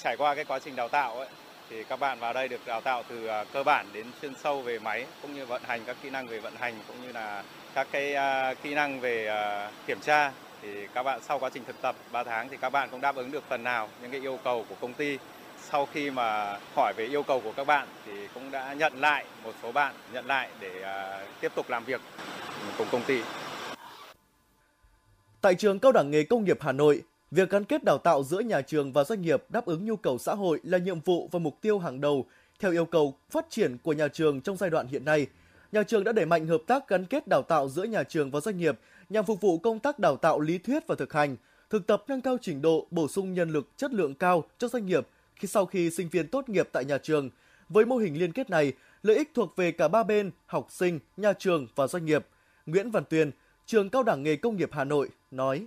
trải 0.03 0.17
qua 0.17 0.35
cái 0.35 0.45
quá 0.45 0.59
trình 0.59 0.75
đào 0.75 0.87
tạo 0.89 1.19
ấy, 1.19 1.27
thì 1.69 1.83
các 1.83 1.99
bạn 1.99 2.19
vào 2.19 2.33
đây 2.33 2.47
được 2.47 2.61
đào 2.65 2.81
tạo 2.81 3.03
từ 3.09 3.27
à, 3.27 3.43
cơ 3.53 3.63
bản 3.63 3.85
đến 3.93 4.05
chuyên 4.21 4.33
sâu 4.43 4.61
về 4.61 4.79
máy 4.79 5.05
cũng 5.21 5.33
như 5.33 5.45
vận 5.45 5.61
hành 5.65 5.81
các 5.85 5.97
kỹ 6.03 6.09
năng 6.09 6.27
về 6.27 6.39
vận 6.39 6.53
hành 6.55 6.73
cũng 6.87 6.95
như 7.01 7.11
là 7.11 7.43
các 7.73 7.87
cái 7.91 8.13
à, 8.13 8.53
kỹ 8.53 8.75
năng 8.75 8.99
về 8.99 9.27
à, 9.27 9.71
kiểm 9.87 9.99
tra 9.99 10.31
thì 10.61 10.87
các 10.93 11.03
bạn 11.03 11.19
sau 11.27 11.39
quá 11.39 11.49
trình 11.53 11.63
thực 11.67 11.81
tập 11.81 11.95
3 12.11 12.23
tháng 12.23 12.49
thì 12.49 12.57
các 12.61 12.69
bạn 12.69 12.89
cũng 12.91 13.01
đáp 13.01 13.15
ứng 13.15 13.31
được 13.31 13.43
phần 13.49 13.63
nào 13.63 13.89
những 14.01 14.11
cái 14.11 14.21
yêu 14.21 14.39
cầu 14.43 14.65
của 14.69 14.75
công 14.81 14.93
ty 14.93 15.17
sau 15.71 15.85
khi 15.85 16.11
mà 16.11 16.57
hỏi 16.75 16.93
về 16.97 17.05
yêu 17.05 17.23
cầu 17.23 17.41
của 17.41 17.51
các 17.55 17.67
bạn 17.67 17.87
thì 18.05 18.11
cũng 18.33 18.51
đã 18.51 18.73
nhận 18.73 19.01
lại 19.01 19.25
một 19.43 19.53
số 19.63 19.71
bạn 19.71 19.93
nhận 20.13 20.25
lại 20.25 20.49
để 20.59 20.71
tiếp 21.41 21.51
tục 21.55 21.69
làm 21.69 21.83
việc 21.85 22.01
cùng 22.77 22.87
công 22.91 23.03
ty. 23.03 23.21
Tại 25.41 25.55
trường 25.55 25.79
Cao 25.79 25.91
đẳng 25.91 26.11
nghề 26.11 26.23
công 26.23 26.43
nghiệp 26.43 26.57
Hà 26.61 26.71
Nội, 26.71 27.03
Việc 27.31 27.49
gắn 27.49 27.63
kết 27.63 27.83
đào 27.83 27.97
tạo 27.97 28.23
giữa 28.23 28.39
nhà 28.39 28.61
trường 28.61 28.93
và 28.93 29.03
doanh 29.03 29.21
nghiệp 29.21 29.43
đáp 29.49 29.65
ứng 29.65 29.85
nhu 29.85 29.95
cầu 29.95 30.17
xã 30.17 30.33
hội 30.33 30.59
là 30.63 30.77
nhiệm 30.77 30.99
vụ 30.99 31.29
và 31.31 31.39
mục 31.39 31.57
tiêu 31.61 31.79
hàng 31.79 32.01
đầu 32.01 32.25
theo 32.59 32.71
yêu 32.71 32.85
cầu 32.85 33.17
phát 33.29 33.45
triển 33.49 33.77
của 33.83 33.93
nhà 33.93 34.07
trường 34.07 34.41
trong 34.41 34.57
giai 34.57 34.69
đoạn 34.69 34.87
hiện 34.87 35.05
nay. 35.05 35.27
Nhà 35.71 35.83
trường 35.83 36.03
đã 36.03 36.11
đẩy 36.11 36.25
mạnh 36.25 36.47
hợp 36.47 36.61
tác 36.67 36.87
gắn 36.87 37.05
kết 37.05 37.27
đào 37.27 37.41
tạo 37.41 37.69
giữa 37.69 37.83
nhà 37.83 38.03
trường 38.03 38.31
và 38.31 38.39
doanh 38.39 38.57
nghiệp 38.57 38.79
nhằm 39.09 39.25
phục 39.25 39.41
vụ 39.41 39.57
công 39.57 39.79
tác 39.79 39.99
đào 39.99 40.15
tạo 40.15 40.39
lý 40.39 40.57
thuyết 40.57 40.87
và 40.87 40.95
thực 40.95 41.13
hành, 41.13 41.35
thực 41.69 41.87
tập 41.87 42.03
nâng 42.07 42.21
cao 42.21 42.37
trình 42.41 42.61
độ, 42.61 42.87
bổ 42.91 43.07
sung 43.07 43.33
nhân 43.33 43.49
lực 43.49 43.67
chất 43.77 43.93
lượng 43.93 44.15
cao 44.15 44.43
cho 44.57 44.67
doanh 44.67 44.85
nghiệp 44.85 45.07
khi 45.35 45.47
sau 45.47 45.65
khi 45.65 45.89
sinh 45.89 46.09
viên 46.09 46.27
tốt 46.27 46.49
nghiệp 46.49 46.69
tại 46.71 46.85
nhà 46.85 46.97
trường. 46.97 47.29
Với 47.69 47.85
mô 47.85 47.97
hình 47.97 48.19
liên 48.19 48.31
kết 48.31 48.49
này, 48.49 48.73
lợi 49.03 49.17
ích 49.17 49.31
thuộc 49.33 49.55
về 49.55 49.71
cả 49.71 49.87
ba 49.87 50.03
bên, 50.03 50.31
học 50.45 50.67
sinh, 50.69 50.99
nhà 51.17 51.33
trường 51.33 51.67
và 51.75 51.87
doanh 51.87 52.05
nghiệp. 52.05 52.25
Nguyễn 52.65 52.91
Văn 52.91 53.03
Tuyền, 53.09 53.31
trường 53.65 53.89
Cao 53.89 54.03
đẳng 54.03 54.23
nghề 54.23 54.35
công 54.35 54.57
nghiệp 54.57 54.69
Hà 54.71 54.83
Nội 54.83 55.09
nói: 55.31 55.65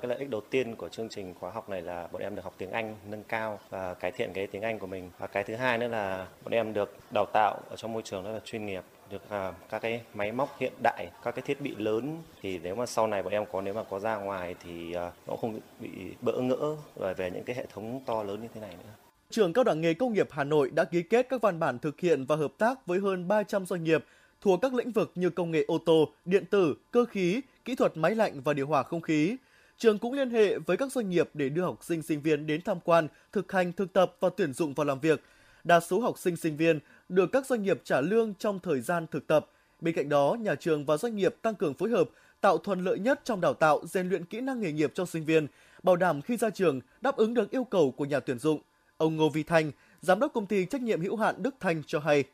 cái 0.00 0.08
lợi 0.08 0.18
ích 0.18 0.30
đầu 0.30 0.40
tiên 0.50 0.76
của 0.76 0.88
chương 0.88 1.08
trình 1.08 1.34
khóa 1.34 1.50
học 1.50 1.68
này 1.68 1.82
là 1.82 2.08
bọn 2.12 2.22
em 2.22 2.34
được 2.34 2.42
học 2.44 2.54
tiếng 2.58 2.70
Anh 2.70 2.96
nâng 3.10 3.22
cao 3.22 3.60
và 3.70 3.94
cải 3.94 4.10
thiện 4.10 4.30
cái 4.34 4.46
tiếng 4.46 4.62
Anh 4.62 4.78
của 4.78 4.86
mình. 4.86 5.10
Và 5.18 5.26
cái 5.26 5.44
thứ 5.44 5.54
hai 5.54 5.78
nữa 5.78 5.88
là 5.88 6.26
bọn 6.44 6.54
em 6.54 6.72
được 6.72 6.96
đào 7.14 7.26
tạo 7.32 7.60
ở 7.70 7.76
trong 7.76 7.92
môi 7.92 8.02
trường 8.02 8.24
rất 8.24 8.32
là 8.32 8.40
chuyên 8.44 8.66
nghiệp 8.66 8.82
được 9.10 9.30
à, 9.30 9.52
các 9.70 9.78
cái 9.78 10.00
máy 10.14 10.32
móc 10.32 10.58
hiện 10.58 10.72
đại, 10.82 11.10
các 11.22 11.34
cái 11.34 11.42
thiết 11.42 11.60
bị 11.60 11.74
lớn 11.78 12.22
thì 12.42 12.60
nếu 12.62 12.74
mà 12.74 12.86
sau 12.86 13.06
này 13.06 13.22
bọn 13.22 13.32
em 13.32 13.44
có 13.52 13.60
nếu 13.60 13.74
mà 13.74 13.82
có 13.90 13.98
ra 13.98 14.16
ngoài 14.16 14.54
thì 14.64 14.92
à, 14.92 15.12
nó 15.26 15.36
không 15.36 15.60
bị 15.80 15.88
bỡ 16.20 16.32
ngỡ 16.32 16.76
về 16.96 17.14
về 17.14 17.30
những 17.30 17.44
cái 17.44 17.56
hệ 17.56 17.66
thống 17.72 18.00
to 18.06 18.22
lớn 18.22 18.42
như 18.42 18.48
thế 18.54 18.60
này 18.60 18.70
nữa. 18.70 18.92
Trường 19.30 19.52
Cao 19.52 19.64
đẳng 19.64 19.80
nghề 19.80 19.94
công 19.94 20.12
nghiệp 20.12 20.28
Hà 20.30 20.44
Nội 20.44 20.70
đã 20.70 20.84
ký 20.84 21.02
kết 21.02 21.26
các 21.28 21.42
văn 21.42 21.58
bản 21.58 21.78
thực 21.78 22.00
hiện 22.00 22.24
và 22.24 22.36
hợp 22.36 22.52
tác 22.58 22.86
với 22.86 22.98
hơn 22.98 23.28
300 23.28 23.66
doanh 23.66 23.84
nghiệp 23.84 24.04
thuộc 24.40 24.60
các 24.62 24.74
lĩnh 24.74 24.92
vực 24.92 25.12
như 25.14 25.30
công 25.30 25.50
nghệ 25.50 25.64
ô 25.68 25.78
tô, 25.86 26.08
điện 26.24 26.44
tử, 26.44 26.74
cơ 26.90 27.04
khí, 27.04 27.40
kỹ 27.64 27.74
thuật 27.74 27.96
máy 27.96 28.14
lạnh 28.14 28.40
và 28.44 28.52
điều 28.52 28.66
hòa 28.66 28.82
không 28.82 29.00
khí. 29.00 29.36
Trường 29.78 29.98
cũng 29.98 30.12
liên 30.12 30.30
hệ 30.30 30.58
với 30.58 30.76
các 30.76 30.92
doanh 30.92 31.10
nghiệp 31.10 31.30
để 31.34 31.48
đưa 31.48 31.62
học 31.62 31.78
sinh 31.80 32.02
sinh 32.02 32.20
viên 32.20 32.46
đến 32.46 32.62
tham 32.62 32.80
quan, 32.84 33.08
thực 33.32 33.52
hành 33.52 33.72
thực 33.72 33.92
tập 33.92 34.16
và 34.20 34.28
tuyển 34.36 34.52
dụng 34.52 34.74
vào 34.74 34.86
làm 34.86 35.00
việc. 35.00 35.22
Đa 35.64 35.80
số 35.80 36.00
học 36.00 36.18
sinh 36.18 36.36
sinh 36.36 36.56
viên 36.56 36.80
được 37.08 37.32
các 37.32 37.46
doanh 37.46 37.62
nghiệp 37.62 37.80
trả 37.84 38.00
lương 38.00 38.34
trong 38.34 38.58
thời 38.60 38.80
gian 38.80 39.06
thực 39.10 39.26
tập. 39.26 39.46
Bên 39.80 39.94
cạnh 39.94 40.08
đó, 40.08 40.36
nhà 40.40 40.54
trường 40.54 40.84
và 40.84 40.96
doanh 40.96 41.16
nghiệp 41.16 41.34
tăng 41.42 41.54
cường 41.54 41.74
phối 41.74 41.90
hợp, 41.90 42.08
tạo 42.40 42.58
thuận 42.58 42.84
lợi 42.84 42.98
nhất 42.98 43.20
trong 43.24 43.40
đào 43.40 43.54
tạo, 43.54 43.80
rèn 43.86 44.08
luyện 44.08 44.24
kỹ 44.24 44.40
năng 44.40 44.60
nghề 44.60 44.72
nghiệp 44.72 44.92
cho 44.94 45.06
sinh 45.06 45.24
viên, 45.24 45.46
bảo 45.82 45.96
đảm 45.96 46.22
khi 46.22 46.36
ra 46.36 46.50
trường 46.50 46.80
đáp 47.00 47.16
ứng 47.16 47.34
được 47.34 47.50
yêu 47.50 47.64
cầu 47.64 47.90
của 47.90 48.04
nhà 48.04 48.20
tuyển 48.20 48.38
dụng. 48.38 48.60
Ông 48.96 49.16
Ngô 49.16 49.28
Vi 49.28 49.42
Thanh, 49.42 49.72
giám 50.00 50.20
đốc 50.20 50.32
công 50.32 50.46
ty 50.46 50.64
trách 50.64 50.82
nhiệm 50.82 51.00
hữu 51.00 51.16
hạn 51.16 51.34
Đức 51.38 51.54
Thanh 51.60 51.82
cho 51.86 51.98
hay. 51.98 52.24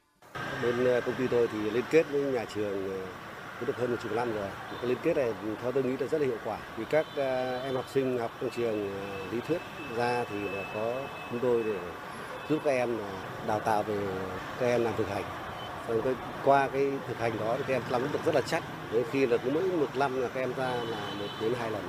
Bên 0.63 0.85
ờ, 0.85 1.01
công 1.01 1.15
ty 1.19 1.27
tôi 1.31 1.49
thì 1.53 1.71
liên 1.71 1.85
kết 1.91 2.07
với 2.11 2.33
nhà 2.33 2.45
trường 2.55 2.91
ờ, 2.91 3.07
cũng 3.65 3.75
được 3.75 3.81
hơn 3.81 3.91
một 3.91 3.97
chục 4.03 4.13
năm 4.13 4.35
rồi. 4.35 4.49
Cái 4.81 4.87
liên 4.87 4.99
kết 5.03 5.17
này 5.17 5.33
theo 5.63 5.73
tôi 5.73 5.83
nghĩ 5.83 5.97
là 5.97 6.07
rất 6.07 6.21
là 6.21 6.27
hiệu 6.27 6.39
quả. 6.45 6.59
Vì 6.77 6.85
các 6.85 7.07
à, 7.17 7.61
em 7.65 7.75
học 7.75 7.85
sinh 7.95 8.19
học 8.19 8.31
trong 8.41 8.51
trường 8.51 8.91
à, 9.01 9.27
lý 9.33 9.41
thuyết 9.49 9.61
ra 9.97 10.25
thì 10.31 10.49
là 10.49 10.65
có 10.75 10.95
chúng 11.31 11.41
tôi 11.41 11.63
để 11.63 11.79
giúp 12.49 12.59
các 12.65 12.71
em 12.71 12.99
à, 13.01 13.11
đào 13.47 13.61
tạo 13.61 13.83
về 13.83 13.99
các 14.61 14.67
em 14.67 14.85
làm 14.85 14.95
thực 14.97 15.09
hành. 15.09 15.25
Rồi 15.89 16.17
qua 16.45 16.69
cái 16.69 16.93
thực 17.09 17.19
hành 17.19 17.33
đó 17.41 17.57
thì 17.59 17.65
các 17.69 17.75
em 17.75 17.83
nắm 17.91 18.03
được 18.13 18.19
rất 18.25 18.35
là 18.35 18.41
chắc. 18.41 18.63
Đôi 18.93 19.05
khi 19.11 19.27
là 19.27 19.37
cứ 19.37 19.51
mỗi 19.51 19.63
một 19.63 19.97
năm 19.97 20.21
là 20.21 20.29
các 20.29 20.41
em 20.41 20.53
ra 20.57 20.69
là 20.75 21.15
một 21.19 21.29
đến 21.41 21.55
hai 21.59 21.71
lần. 21.71 21.83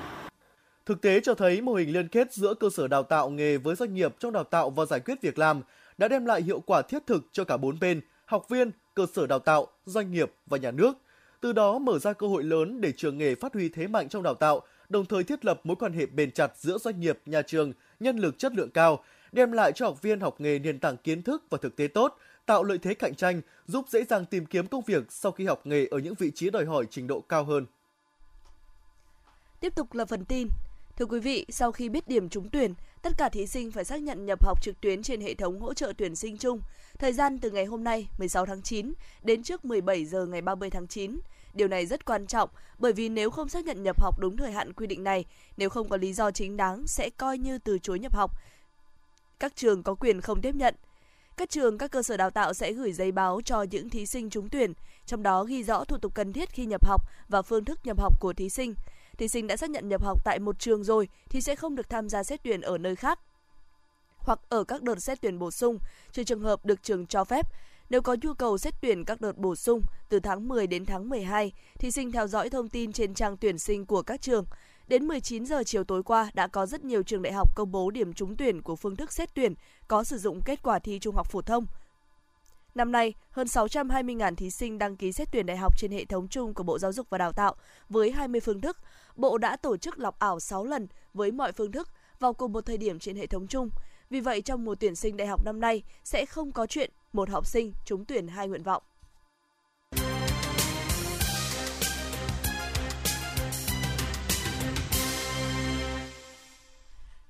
Thực 0.85 1.01
tế 1.01 1.19
cho 1.19 1.33
thấy 1.33 1.61
mô 1.61 1.73
hình 1.73 1.93
liên 1.93 2.07
kết 2.07 2.33
giữa 2.33 2.53
cơ 2.53 2.69
sở 2.69 2.87
đào 2.87 3.03
tạo 3.03 3.29
nghề 3.29 3.57
với 3.57 3.75
doanh 3.75 3.93
nghiệp 3.93 4.15
trong 4.19 4.33
đào 4.33 4.43
tạo 4.43 4.69
và 4.69 4.85
giải 4.85 4.99
quyết 4.99 5.21
việc 5.21 5.39
làm 5.39 5.61
đã 5.97 6.07
đem 6.07 6.25
lại 6.25 6.41
hiệu 6.41 6.59
quả 6.59 6.81
thiết 6.81 7.07
thực 7.07 7.23
cho 7.31 7.43
cả 7.43 7.57
bốn 7.57 7.79
bên, 7.79 8.01
học 8.25 8.49
viên, 8.49 8.71
cơ 8.93 9.05
sở 9.13 9.27
đào 9.27 9.39
tạo, 9.39 9.67
doanh 9.85 10.11
nghiệp 10.11 10.31
và 10.45 10.57
nhà 10.57 10.71
nước. 10.71 10.93
Từ 11.41 11.53
đó 11.53 11.79
mở 11.79 11.99
ra 11.99 12.13
cơ 12.13 12.27
hội 12.27 12.43
lớn 12.43 12.81
để 12.81 12.91
trường 12.91 13.17
nghề 13.17 13.35
phát 13.35 13.53
huy 13.53 13.69
thế 13.69 13.87
mạnh 13.87 14.09
trong 14.09 14.23
đào 14.23 14.33
tạo, 14.33 14.61
đồng 14.89 15.05
thời 15.05 15.23
thiết 15.23 15.45
lập 15.45 15.61
mối 15.63 15.75
quan 15.75 15.93
hệ 15.93 16.05
bền 16.05 16.31
chặt 16.31 16.51
giữa 16.57 16.77
doanh 16.77 16.99
nghiệp, 16.99 17.19
nhà 17.25 17.41
trường, 17.41 17.73
nhân 17.99 18.17
lực 18.17 18.39
chất 18.39 18.53
lượng 18.53 18.69
cao, 18.69 19.03
đem 19.31 19.51
lại 19.51 19.71
cho 19.71 19.85
học 19.85 20.01
viên 20.01 20.19
học 20.19 20.41
nghề 20.41 20.59
nền 20.59 20.79
tảng 20.79 20.97
kiến 20.97 21.21
thức 21.21 21.43
và 21.49 21.57
thực 21.61 21.75
tế 21.75 21.87
tốt, 21.87 22.17
tạo 22.45 22.63
lợi 22.63 22.77
thế 22.77 22.93
cạnh 22.93 23.15
tranh, 23.15 23.41
giúp 23.67 23.85
dễ 23.89 24.03
dàng 24.03 24.25
tìm 24.25 24.45
kiếm 24.45 24.67
công 24.67 24.83
việc 24.83 25.11
sau 25.11 25.31
khi 25.31 25.45
học 25.45 25.61
nghề 25.65 25.85
ở 25.85 25.97
những 25.97 26.15
vị 26.19 26.31
trí 26.35 26.49
đòi 26.49 26.65
hỏi 26.65 26.85
trình 26.89 27.07
độ 27.07 27.21
cao 27.21 27.43
hơn. 27.43 27.65
Tiếp 29.59 29.75
tục 29.75 29.93
là 29.93 30.05
phần 30.05 30.25
tin. 30.25 30.47
Thưa 30.97 31.05
quý 31.05 31.19
vị, 31.19 31.45
sau 31.49 31.71
khi 31.71 31.89
biết 31.89 32.07
điểm 32.07 32.29
trúng 32.29 32.49
tuyển, 32.49 32.73
tất 33.05 33.17
cả 33.17 33.29
thí 33.29 33.47
sinh 33.47 33.71
phải 33.71 33.85
xác 33.85 34.01
nhận 34.01 34.25
nhập 34.25 34.45
học 34.45 34.61
trực 34.61 34.81
tuyến 34.81 35.03
trên 35.03 35.21
hệ 35.21 35.33
thống 35.33 35.59
hỗ 35.59 35.73
trợ 35.73 35.93
tuyển 35.97 36.15
sinh 36.15 36.37
chung. 36.37 36.61
Thời 36.99 37.13
gian 37.13 37.39
từ 37.39 37.51
ngày 37.51 37.65
hôm 37.65 37.83
nay 37.83 38.07
16 38.17 38.45
tháng 38.45 38.61
9 38.61 38.93
đến 39.23 39.43
trước 39.43 39.65
17 39.65 40.05
giờ 40.05 40.25
ngày 40.25 40.41
30 40.41 40.69
tháng 40.69 40.87
9. 40.87 41.19
Điều 41.53 41.67
này 41.67 41.85
rất 41.85 42.05
quan 42.05 42.27
trọng 42.27 42.49
bởi 42.79 42.93
vì 42.93 43.09
nếu 43.09 43.29
không 43.29 43.49
xác 43.49 43.65
nhận 43.65 43.83
nhập 43.83 44.01
học 44.01 44.19
đúng 44.19 44.37
thời 44.37 44.51
hạn 44.51 44.73
quy 44.73 44.87
định 44.87 45.03
này, 45.03 45.25
nếu 45.57 45.69
không 45.69 45.89
có 45.89 45.97
lý 45.97 46.13
do 46.13 46.31
chính 46.31 46.57
đáng 46.57 46.87
sẽ 46.87 47.09
coi 47.17 47.37
như 47.37 47.57
từ 47.57 47.79
chối 47.79 47.99
nhập 47.99 48.15
học. 48.15 48.31
Các 49.39 49.55
trường 49.55 49.83
có 49.83 49.95
quyền 49.95 50.21
không 50.21 50.41
tiếp 50.41 50.55
nhận. 50.55 50.75
Các 51.37 51.49
trường, 51.49 51.77
các 51.77 51.91
cơ 51.91 52.03
sở 52.03 52.17
đào 52.17 52.29
tạo 52.29 52.53
sẽ 52.53 52.71
gửi 52.71 52.93
giấy 52.93 53.11
báo 53.11 53.41
cho 53.45 53.63
những 53.63 53.89
thí 53.89 54.05
sinh 54.05 54.29
trúng 54.29 54.49
tuyển, 54.49 54.73
trong 55.05 55.23
đó 55.23 55.43
ghi 55.43 55.63
rõ 55.63 55.83
thủ 55.83 55.97
tục 55.97 56.13
cần 56.15 56.33
thiết 56.33 56.49
khi 56.49 56.65
nhập 56.65 56.87
học 56.87 57.01
và 57.29 57.41
phương 57.41 57.65
thức 57.65 57.79
nhập 57.83 57.99
học 57.99 58.19
của 58.19 58.33
thí 58.33 58.49
sinh 58.49 58.73
thí 59.17 59.27
sinh 59.27 59.47
đã 59.47 59.57
xác 59.57 59.69
nhận 59.69 59.87
nhập 59.87 60.03
học 60.03 60.21
tại 60.25 60.39
một 60.39 60.59
trường 60.59 60.83
rồi 60.83 61.07
thì 61.29 61.41
sẽ 61.41 61.55
không 61.55 61.75
được 61.75 61.89
tham 61.89 62.09
gia 62.09 62.23
xét 62.23 62.43
tuyển 62.43 62.61
ở 62.61 62.77
nơi 62.77 62.95
khác 62.95 63.19
hoặc 64.25 64.39
ở 64.49 64.63
các 64.63 64.83
đợt 64.83 64.99
xét 64.99 65.21
tuyển 65.21 65.39
bổ 65.39 65.51
sung, 65.51 65.79
trừ 66.11 66.23
trường 66.23 66.41
hợp 66.41 66.65
được 66.65 66.83
trường 66.83 67.07
cho 67.07 67.23
phép. 67.23 67.47
Nếu 67.89 68.01
có 68.01 68.15
nhu 68.21 68.33
cầu 68.33 68.57
xét 68.57 68.73
tuyển 68.81 69.05
các 69.05 69.21
đợt 69.21 69.37
bổ 69.37 69.55
sung 69.55 69.81
từ 70.09 70.19
tháng 70.19 70.47
10 70.47 70.67
đến 70.67 70.85
tháng 70.85 71.09
12, 71.09 71.51
thí 71.79 71.91
sinh 71.91 72.11
theo 72.11 72.27
dõi 72.27 72.49
thông 72.49 72.69
tin 72.69 72.91
trên 72.91 73.13
trang 73.13 73.37
tuyển 73.37 73.57
sinh 73.57 73.85
của 73.85 74.01
các 74.01 74.21
trường. 74.21 74.45
Đến 74.87 75.07
19 75.07 75.45
giờ 75.45 75.63
chiều 75.65 75.83
tối 75.83 76.03
qua 76.03 76.31
đã 76.33 76.47
có 76.47 76.65
rất 76.65 76.85
nhiều 76.85 77.03
trường 77.03 77.21
đại 77.21 77.33
học 77.33 77.55
công 77.55 77.71
bố 77.71 77.91
điểm 77.91 78.13
trúng 78.13 78.35
tuyển 78.37 78.61
của 78.61 78.75
phương 78.75 78.95
thức 78.95 79.13
xét 79.13 79.33
tuyển 79.33 79.53
có 79.87 80.03
sử 80.03 80.17
dụng 80.17 80.41
kết 80.45 80.63
quả 80.63 80.79
thi 80.79 80.99
trung 80.99 81.15
học 81.15 81.27
phổ 81.31 81.41
thông. 81.41 81.65
Năm 82.75 82.91
nay, 82.91 83.13
hơn 83.31 83.47
620.000 83.47 84.35
thí 84.35 84.49
sinh 84.49 84.77
đăng 84.77 84.95
ký 84.95 85.11
xét 85.11 85.27
tuyển 85.31 85.45
đại 85.45 85.57
học 85.57 85.77
trên 85.77 85.91
hệ 85.91 86.05
thống 86.05 86.27
chung 86.27 86.53
của 86.53 86.63
Bộ 86.63 86.79
Giáo 86.79 86.91
dục 86.93 87.07
và 87.09 87.17
Đào 87.17 87.31
tạo 87.31 87.55
với 87.89 88.11
20 88.11 88.41
phương 88.41 88.61
thức. 88.61 88.77
Bộ 89.15 89.37
đã 89.37 89.55
tổ 89.55 89.77
chức 89.77 89.99
lọc 89.99 90.19
ảo 90.19 90.39
6 90.39 90.65
lần 90.65 90.87
với 91.13 91.31
mọi 91.31 91.51
phương 91.51 91.71
thức 91.71 91.89
vào 92.19 92.33
cùng 92.33 92.53
một 92.53 92.65
thời 92.65 92.77
điểm 92.77 92.99
trên 92.99 93.15
hệ 93.15 93.27
thống 93.27 93.47
chung. 93.47 93.69
Vì 94.09 94.19
vậy, 94.19 94.41
trong 94.41 94.65
mùa 94.65 94.75
tuyển 94.75 94.95
sinh 94.95 95.17
đại 95.17 95.27
học 95.27 95.45
năm 95.45 95.59
nay 95.59 95.83
sẽ 96.03 96.25
không 96.25 96.51
có 96.51 96.67
chuyện 96.67 96.91
một 97.13 97.29
học 97.29 97.45
sinh 97.45 97.73
trúng 97.85 98.05
tuyển 98.05 98.27
hai 98.27 98.47
nguyện 98.47 98.63
vọng. 98.63 98.83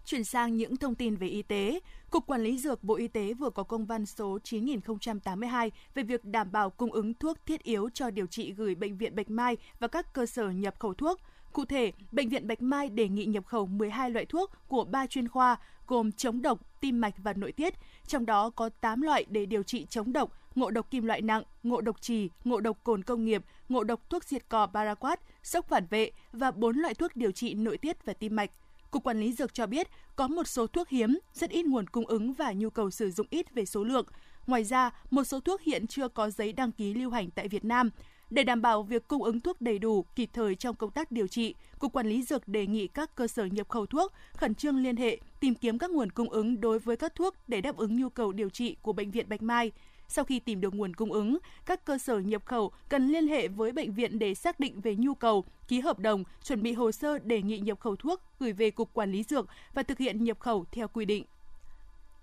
Chuyển 0.06 0.24
sang 0.24 0.58
những 0.58 0.78
thông 0.78 0.96
tin 0.96 1.16
về 1.16 1.28
y 1.28 1.42
tế, 1.42 1.80
Cục 2.16 2.28
Quản 2.28 2.44
lý 2.44 2.58
Dược 2.58 2.84
Bộ 2.84 2.96
Y 2.96 3.08
tế 3.08 3.34
vừa 3.34 3.50
có 3.50 3.64
công 3.64 3.86
văn 3.86 4.06
số 4.06 4.40
9082 4.44 5.72
về 5.94 6.04
việc 6.04 6.26
đảm 6.26 6.52
bảo 6.52 6.70
cung 6.70 6.92
ứng 6.92 7.14
thuốc 7.14 7.46
thiết 7.46 7.64
yếu 7.64 7.90
cho 7.90 8.10
điều 8.10 8.26
trị 8.26 8.54
gửi 8.54 8.76
Bệnh 8.76 8.98
viện 8.98 9.16
Bạch 9.16 9.30
Mai 9.30 9.58
và 9.80 9.88
các 9.88 10.14
cơ 10.14 10.26
sở 10.26 10.50
nhập 10.50 10.76
khẩu 10.80 10.94
thuốc. 10.94 11.20
Cụ 11.54 11.66
thể, 11.66 11.92
Bệnh 12.12 12.30
viện 12.30 12.48
Bạch 12.48 12.62
Mai 12.62 12.90
đề 12.90 13.08
nghị 13.08 13.26
nhập 13.26 13.46
khẩu 13.46 13.66
12 13.66 14.10
loại 14.10 14.26
thuốc 14.26 14.52
của 14.68 14.84
3 14.84 15.08
chuyên 15.08 15.28
khoa 15.28 15.58
gồm 15.88 16.12
chống 16.12 16.42
độc, 16.42 16.60
tim 16.82 17.02
mạch 17.02 17.14
và 17.18 17.34
nội 17.34 17.52
tiết, 17.52 17.74
trong 18.08 18.26
đó 18.26 18.50
có 18.50 18.70
8 18.70 19.02
loại 19.02 19.26
để 19.30 19.46
điều 19.46 19.64
trị 19.64 19.86
chống 19.90 20.14
độc, 20.14 20.32
ngộ 20.56 20.72
độc 20.72 20.92
kim 20.92 21.06
loại 21.06 21.22
nặng, 21.22 21.44
ngộ 21.64 21.82
độc 21.82 22.02
trì, 22.02 22.30
ngộ 22.44 22.60
độc 22.60 22.78
cồn 22.84 23.04
công 23.04 23.26
nghiệp, 23.26 23.44
ngộ 23.70 23.84
độc 23.84 24.10
thuốc 24.10 24.24
diệt 24.24 24.50
cỏ 24.50 24.68
paraquat, 24.74 25.20
sốc 25.44 25.68
phản 25.68 25.86
vệ 25.90 26.12
và 26.32 26.52
4 26.52 26.78
loại 26.78 26.94
thuốc 26.94 27.16
điều 27.16 27.32
trị 27.32 27.54
nội 27.54 27.78
tiết 27.78 28.06
và 28.06 28.14
tim 28.14 28.36
mạch. 28.36 28.52
Cục 28.92 29.04
Quản 29.04 29.20
lý 29.20 29.34
Dược 29.34 29.54
cho 29.54 29.68
biết 29.68 29.88
có 30.16 30.28
một 30.28 30.48
số 30.48 30.68
thuốc 30.68 30.90
hiếm, 30.90 31.20
rất 31.34 31.50
ít 31.50 31.66
nguồn 31.66 31.88
cung 31.88 32.06
ứng 32.06 32.34
và 32.34 32.54
nhu 32.54 32.70
cầu 32.70 32.92
sử 32.92 33.12
dụng 33.12 33.28
ít 33.30 33.54
về 33.54 33.66
số 33.66 33.84
lượng. 33.84 34.06
Ngoài 34.48 34.64
ra, 34.64 34.92
một 35.10 35.24
số 35.24 35.40
thuốc 35.40 35.62
hiện 35.62 35.88
chưa 35.88 36.08
có 36.08 36.30
giấy 36.30 36.54
đăng 36.54 36.72
ký 36.72 36.94
lưu 36.94 37.12
hành 37.12 37.32
tại 37.32 37.48
Việt 37.48 37.66
Nam. 37.66 37.90
Để 38.30 38.44
đảm 38.44 38.62
bảo 38.62 38.84
việc 38.84 39.08
cung 39.08 39.24
ứng 39.24 39.42
thuốc 39.42 39.62
đầy 39.62 39.80
đủ, 39.80 40.06
kịp 40.16 40.30
thời 40.34 40.56
trong 40.56 40.76
công 40.76 40.92
tác 40.92 41.12
điều 41.12 41.28
trị, 41.28 41.56
Cục 41.80 41.94
Quản 41.94 42.08
lý 42.08 42.24
Dược 42.24 42.48
đề 42.48 42.68
nghị 42.68 42.88
các 42.88 43.16
cơ 43.16 43.28
sở 43.28 43.46
nhập 43.46 43.70
khẩu 43.70 43.86
thuốc 43.86 44.12
khẩn 44.34 44.56
trương 44.56 44.84
liên 44.84 44.98
hệ, 44.98 45.18
tìm 45.40 45.56
kiếm 45.56 45.78
các 45.78 45.92
nguồn 45.92 46.12
cung 46.12 46.30
ứng 46.30 46.62
đối 46.62 46.80
với 46.80 46.98
các 46.98 47.16
thuốc 47.16 47.36
để 47.48 47.62
đáp 47.62 47.78
ứng 47.78 47.96
nhu 48.02 48.10
cầu 48.10 48.32
điều 48.32 48.50
trị 48.50 48.76
của 48.82 48.94
Bệnh 48.94 49.12
viện 49.12 49.30
Bạch 49.30 49.42
Mai. 49.42 49.72
Sau 50.08 50.26
khi 50.26 50.40
tìm 50.40 50.62
được 50.62 50.74
nguồn 50.74 50.94
cung 50.94 51.14
ứng, 51.14 51.38
các 51.66 51.86
cơ 51.86 51.98
sở 51.98 52.20
nhập 52.20 52.46
khẩu 52.46 52.72
cần 52.90 53.08
liên 53.08 53.28
hệ 53.28 53.48
với 53.48 53.72
bệnh 53.72 53.94
viện 53.94 54.20
để 54.20 54.36
xác 54.36 54.60
định 54.60 54.82
về 54.82 54.96
nhu 54.96 55.14
cầu, 55.14 55.44
ký 55.68 55.80
hợp 55.80 56.00
đồng, 56.00 56.24
chuẩn 56.44 56.64
bị 56.64 56.74
hồ 56.74 56.92
sơ 56.92 57.20
đề 57.20 57.42
nghị 57.42 57.60
nhập 57.60 57.80
khẩu 57.80 57.96
thuốc 57.96 58.22
gửi 58.40 58.54
về 58.54 58.72
Cục 58.72 58.94
Quản 58.94 59.12
lý 59.12 59.24
Dược 59.24 59.48
và 59.74 59.84
thực 59.84 59.98
hiện 59.98 60.24
nhập 60.24 60.40
khẩu 60.40 60.66
theo 60.72 60.88
quy 60.88 61.06
định. 61.06 61.26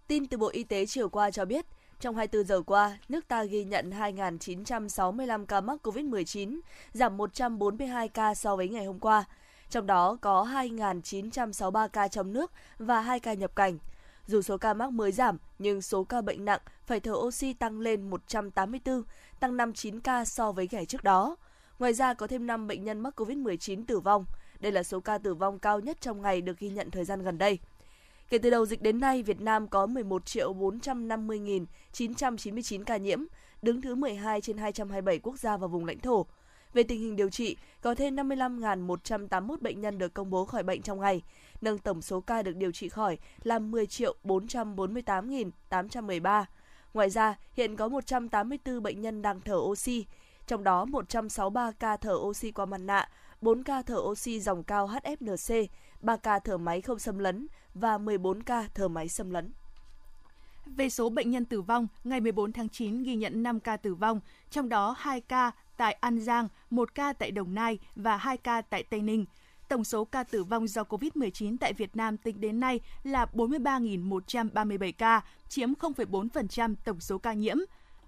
Tin 0.07 0.27
từ 0.27 0.37
Bộ 0.39 0.49
Y 0.49 0.65
tế 0.65 0.87
chiều 0.87 1.09
qua 1.09 1.31
cho 1.31 1.45
biết, 1.45 1.67
trong 2.01 2.17
24 2.17 2.47
giờ 2.47 2.63
qua, 2.63 2.99
nước 3.09 3.29
ta 3.29 3.45
ghi 3.45 3.65
nhận 3.65 3.91
2.965 3.91 5.47
ca 5.47 5.61
mắc 5.61 5.87
COVID-19, 5.87 6.61
giảm 6.93 7.17
142 7.17 8.09
ca 8.09 8.35
so 8.35 8.57
với 8.57 8.69
ngày 8.69 8.85
hôm 8.85 8.99
qua. 8.99 9.25
Trong 9.71 9.87
đó 9.87 10.19
có 10.21 10.45
2.963 10.45 11.89
ca 11.89 12.09
trong 12.09 12.33
nước 12.33 12.53
và 12.79 13.01
2 13.01 13.21
ca 13.21 13.33
nhập 13.33 13.57
cảnh. 13.57 13.79
Dù 14.27 14.43
số 14.43 14.59
ca 14.59 14.75
mắc 14.75 14.93
mới 14.93 15.13
giảm, 15.13 15.37
nhưng 15.59 15.83
số 15.83 16.05
ca 16.05 16.21
bệnh 16.21 16.45
nặng 16.45 16.61
phải 16.87 17.01
thở 17.01 17.13
oxy 17.13 17.53
tăng 17.53 17.81
lên 17.81 18.11
184, 18.11 19.03
tăng 19.41 19.57
59 19.57 20.01
ca 20.01 20.25
so 20.25 20.53
với 20.53 20.69
ngày 20.71 20.87
trước 20.87 21.05
đó. 21.05 21.37
Ngoài 21.79 21.93
ra 21.93 22.15
có 22.15 22.27
thêm 22.27 22.47
5 22.47 22.67
bệnh 22.67 22.85
nhân 22.85 23.01
mắc 23.01 23.21
COVID-19 23.21 23.85
tử 23.87 24.01
vong. 24.01 24.25
Đây 24.61 24.73
là 24.73 24.83
số 24.83 25.01
ca 25.01 25.19
tử 25.19 25.35
vong 25.35 25.59
cao 25.59 25.81
nhất 25.81 26.01
trong 26.01 26.23
ngày 26.23 26.41
được 26.41 26.59
ghi 26.59 26.69
nhận 26.69 26.91
thời 26.91 27.05
gian 27.05 27.23
gần 27.23 27.39
đây. 27.39 27.59
Kể 28.29 28.39
từ 28.39 28.51
đầu 28.51 28.67
dịch 28.67 28.83
đến 28.83 29.01
nay, 29.01 29.23
Việt 29.23 29.41
Nam 29.41 29.69
có 29.69 29.87
11 29.87 30.23
450.999 30.25 32.85
ca 32.85 32.97
nhiễm, 32.97 33.25
đứng 33.63 33.83
thứ 33.83 33.95
12 33.95 34.41
trên 34.41 34.59
227 34.59 35.19
quốc 35.19 35.39
gia 35.39 35.57
và 35.57 35.67
vùng 35.67 35.85
lãnh 35.85 35.99
thổ. 35.99 36.27
Về 36.75 36.83
tình 36.83 37.01
hình 37.01 37.17
điều 37.17 37.31
trị, 37.31 37.57
có 37.81 37.95
thêm 37.95 38.17
55.181 38.17 39.57
bệnh 39.61 39.81
nhân 39.81 39.99
được 39.99 40.15
công 40.15 40.31
bố 40.31 40.45
khỏi 40.45 40.63
bệnh 40.63 40.83
trong 40.83 41.01
ngày, 41.01 41.23
nâng 41.61 41.79
tổng 41.79 42.03
số 42.03 42.21
ca 42.21 42.43
được 42.43 42.57
điều 42.57 42.73
trị 42.73 42.89
khỏi 42.89 43.19
là 43.43 43.59
10.448.813. 43.59 46.45
Ngoài 46.95 47.11
ra, 47.11 47.35
hiện 47.55 47.77
có 47.77 47.89
184 47.89 48.83
bệnh 48.83 49.01
nhân 49.01 49.23
đang 49.23 49.41
thở 49.41 49.57
oxy, 49.57 50.07
trong 50.47 50.65
đó 50.65 50.85
163 50.85 51.73
ca 51.73 51.97
thở 51.97 52.15
oxy 52.15 52.51
qua 52.51 52.67
mặt 52.67 52.79
nạ, 52.79 53.09
4 53.41 53.63
ca 53.63 53.83
thở 53.83 53.97
oxy 53.97 54.41
dòng 54.41 54.65
cao 54.65 54.89
HFNC, 54.89 55.67
3 56.01 56.17
ca 56.17 56.39
thở 56.39 56.59
máy 56.59 56.81
không 56.81 56.99
xâm 56.99 57.19
lấn 57.19 57.47
và 57.75 57.99
14 57.99 58.43
ca 58.43 58.69
thở 58.75 58.89
máy 58.89 59.09
xâm 59.09 59.31
lấn. 59.31 59.53
Về 60.67 60.91
số 60.91 61.09
bệnh 61.09 61.31
nhân 61.31 61.45
tử 61.45 61.63
vong, 61.63 61.87
ngày 62.05 62.21
14 62.21 62.53
tháng 62.53 62.69
9 62.69 63.03
ghi 63.03 63.17
nhận 63.17 63.43
5 63.43 63.61
ca 63.61 63.77
tử 63.77 63.95
vong, 63.95 64.21
trong 64.51 64.69
đó 64.69 64.95
2 64.99 65.21
ca 65.21 65.51
tại 65.77 65.97
An 66.01 66.21
Giang, 66.21 66.49
1 66.71 66.95
ca 66.95 67.13
tại 67.13 67.31
Đồng 67.31 67.55
Nai 67.55 67.79
và 67.97 68.17
2 68.17 68.37
ca 68.37 68.61
tại 68.61 68.83
Tây 68.83 69.03
Ninh. 69.03 69.25
Tổng 69.69 69.85
số 69.85 70.05
ca 70.05 70.25
tử 70.25 70.45
vong 70.45 70.69
do 70.69 70.83
COVID-19 70.83 71.57
tại 71.61 71.73
Việt 71.73 71.97
Nam 71.97 72.17
tính 72.17 72.41
đến 72.41 72.61
nay 72.61 72.81
là 73.03 73.27
43.137 73.33 74.93
ca, 74.99 75.21
chiếm 75.49 75.73
0,4% 75.73 76.75
tổng 76.85 77.01
số 77.01 77.19
ca 77.19 77.33
nhiễm. 77.33 77.57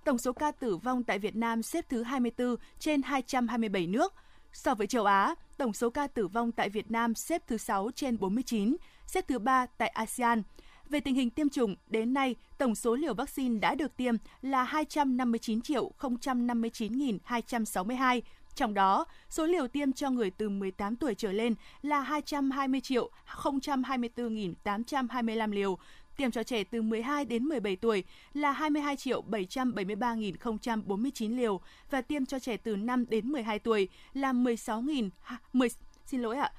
Tổng 0.04 0.18
số 0.18 0.32
ca 0.32 0.50
tử 0.50 0.76
vong 0.76 1.04
tại 1.04 1.18
Việt 1.18 1.36
Nam 1.36 1.62
xếp 1.62 1.84
thứ 1.88 2.02
24 2.02 2.56
trên 2.78 3.02
227 3.02 3.86
nước. 3.86 4.14
So 4.52 4.74
với 4.74 4.86
châu 4.86 5.04
Á, 5.04 5.34
tổng 5.56 5.72
số 5.72 5.90
ca 5.90 6.06
tử 6.06 6.26
vong 6.26 6.52
tại 6.52 6.68
Việt 6.68 6.90
Nam 6.90 7.14
xếp 7.14 7.42
thứ 7.46 7.56
6 7.56 7.90
trên 7.94 8.18
49, 8.18 8.76
xếp 9.06 9.24
thứ 9.28 9.38
3 9.38 9.66
tại 9.66 9.88
ASEAN. 9.88 10.42
Về 10.88 11.00
tình 11.00 11.14
hình 11.14 11.30
tiêm 11.30 11.48
chủng, 11.48 11.76
đến 11.86 12.14
nay, 12.14 12.34
tổng 12.58 12.74
số 12.74 12.94
liều 12.94 13.14
vaccine 13.14 13.58
đã 13.58 13.74
được 13.74 13.96
tiêm 13.96 14.14
là 14.42 14.64
259 14.64 15.60
triệu 15.60 15.90
059.262, 15.98 18.20
trong 18.54 18.74
đó, 18.74 19.04
số 19.28 19.46
liều 19.46 19.68
tiêm 19.68 19.92
cho 19.92 20.10
người 20.10 20.30
từ 20.30 20.48
18 20.48 20.96
tuổi 20.96 21.14
trở 21.14 21.32
lên 21.32 21.54
là 21.82 22.00
220 22.00 22.80
triệu 22.80 23.10
024.825 23.26 25.52
liều, 25.52 25.78
tiêm 26.16 26.30
cho 26.30 26.42
trẻ 26.42 26.64
từ 26.64 26.82
12 26.82 27.24
đến 27.24 27.44
17 27.44 27.76
tuổi 27.76 28.04
là 28.34 28.52
22 28.52 28.96
triệu 28.96 29.22
773.049 29.30 31.36
liều 31.36 31.60
và 31.90 32.00
tiêm 32.00 32.26
cho 32.26 32.38
trẻ 32.38 32.56
từ 32.56 32.76
5 32.76 33.04
đến 33.08 33.32
12 33.32 33.58
tuổi 33.58 33.88
là 34.14 34.32
16.000 34.32 35.08
10 35.52 35.68
xin 36.06 36.22
lỗi 36.22 36.36
ạ. 36.36 36.52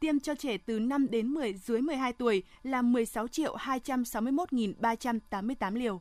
Tiêm 0.00 0.20
cho 0.20 0.34
trẻ 0.34 0.56
từ 0.66 0.78
5 0.78 1.10
đến 1.10 1.26
10 1.26 1.54
dưới 1.54 1.80
12 1.80 2.12
tuổi 2.12 2.42
là 2.62 2.82
16 2.82 3.28
triệu 3.28 3.56
261.388 3.56 5.74
liều. 5.74 6.00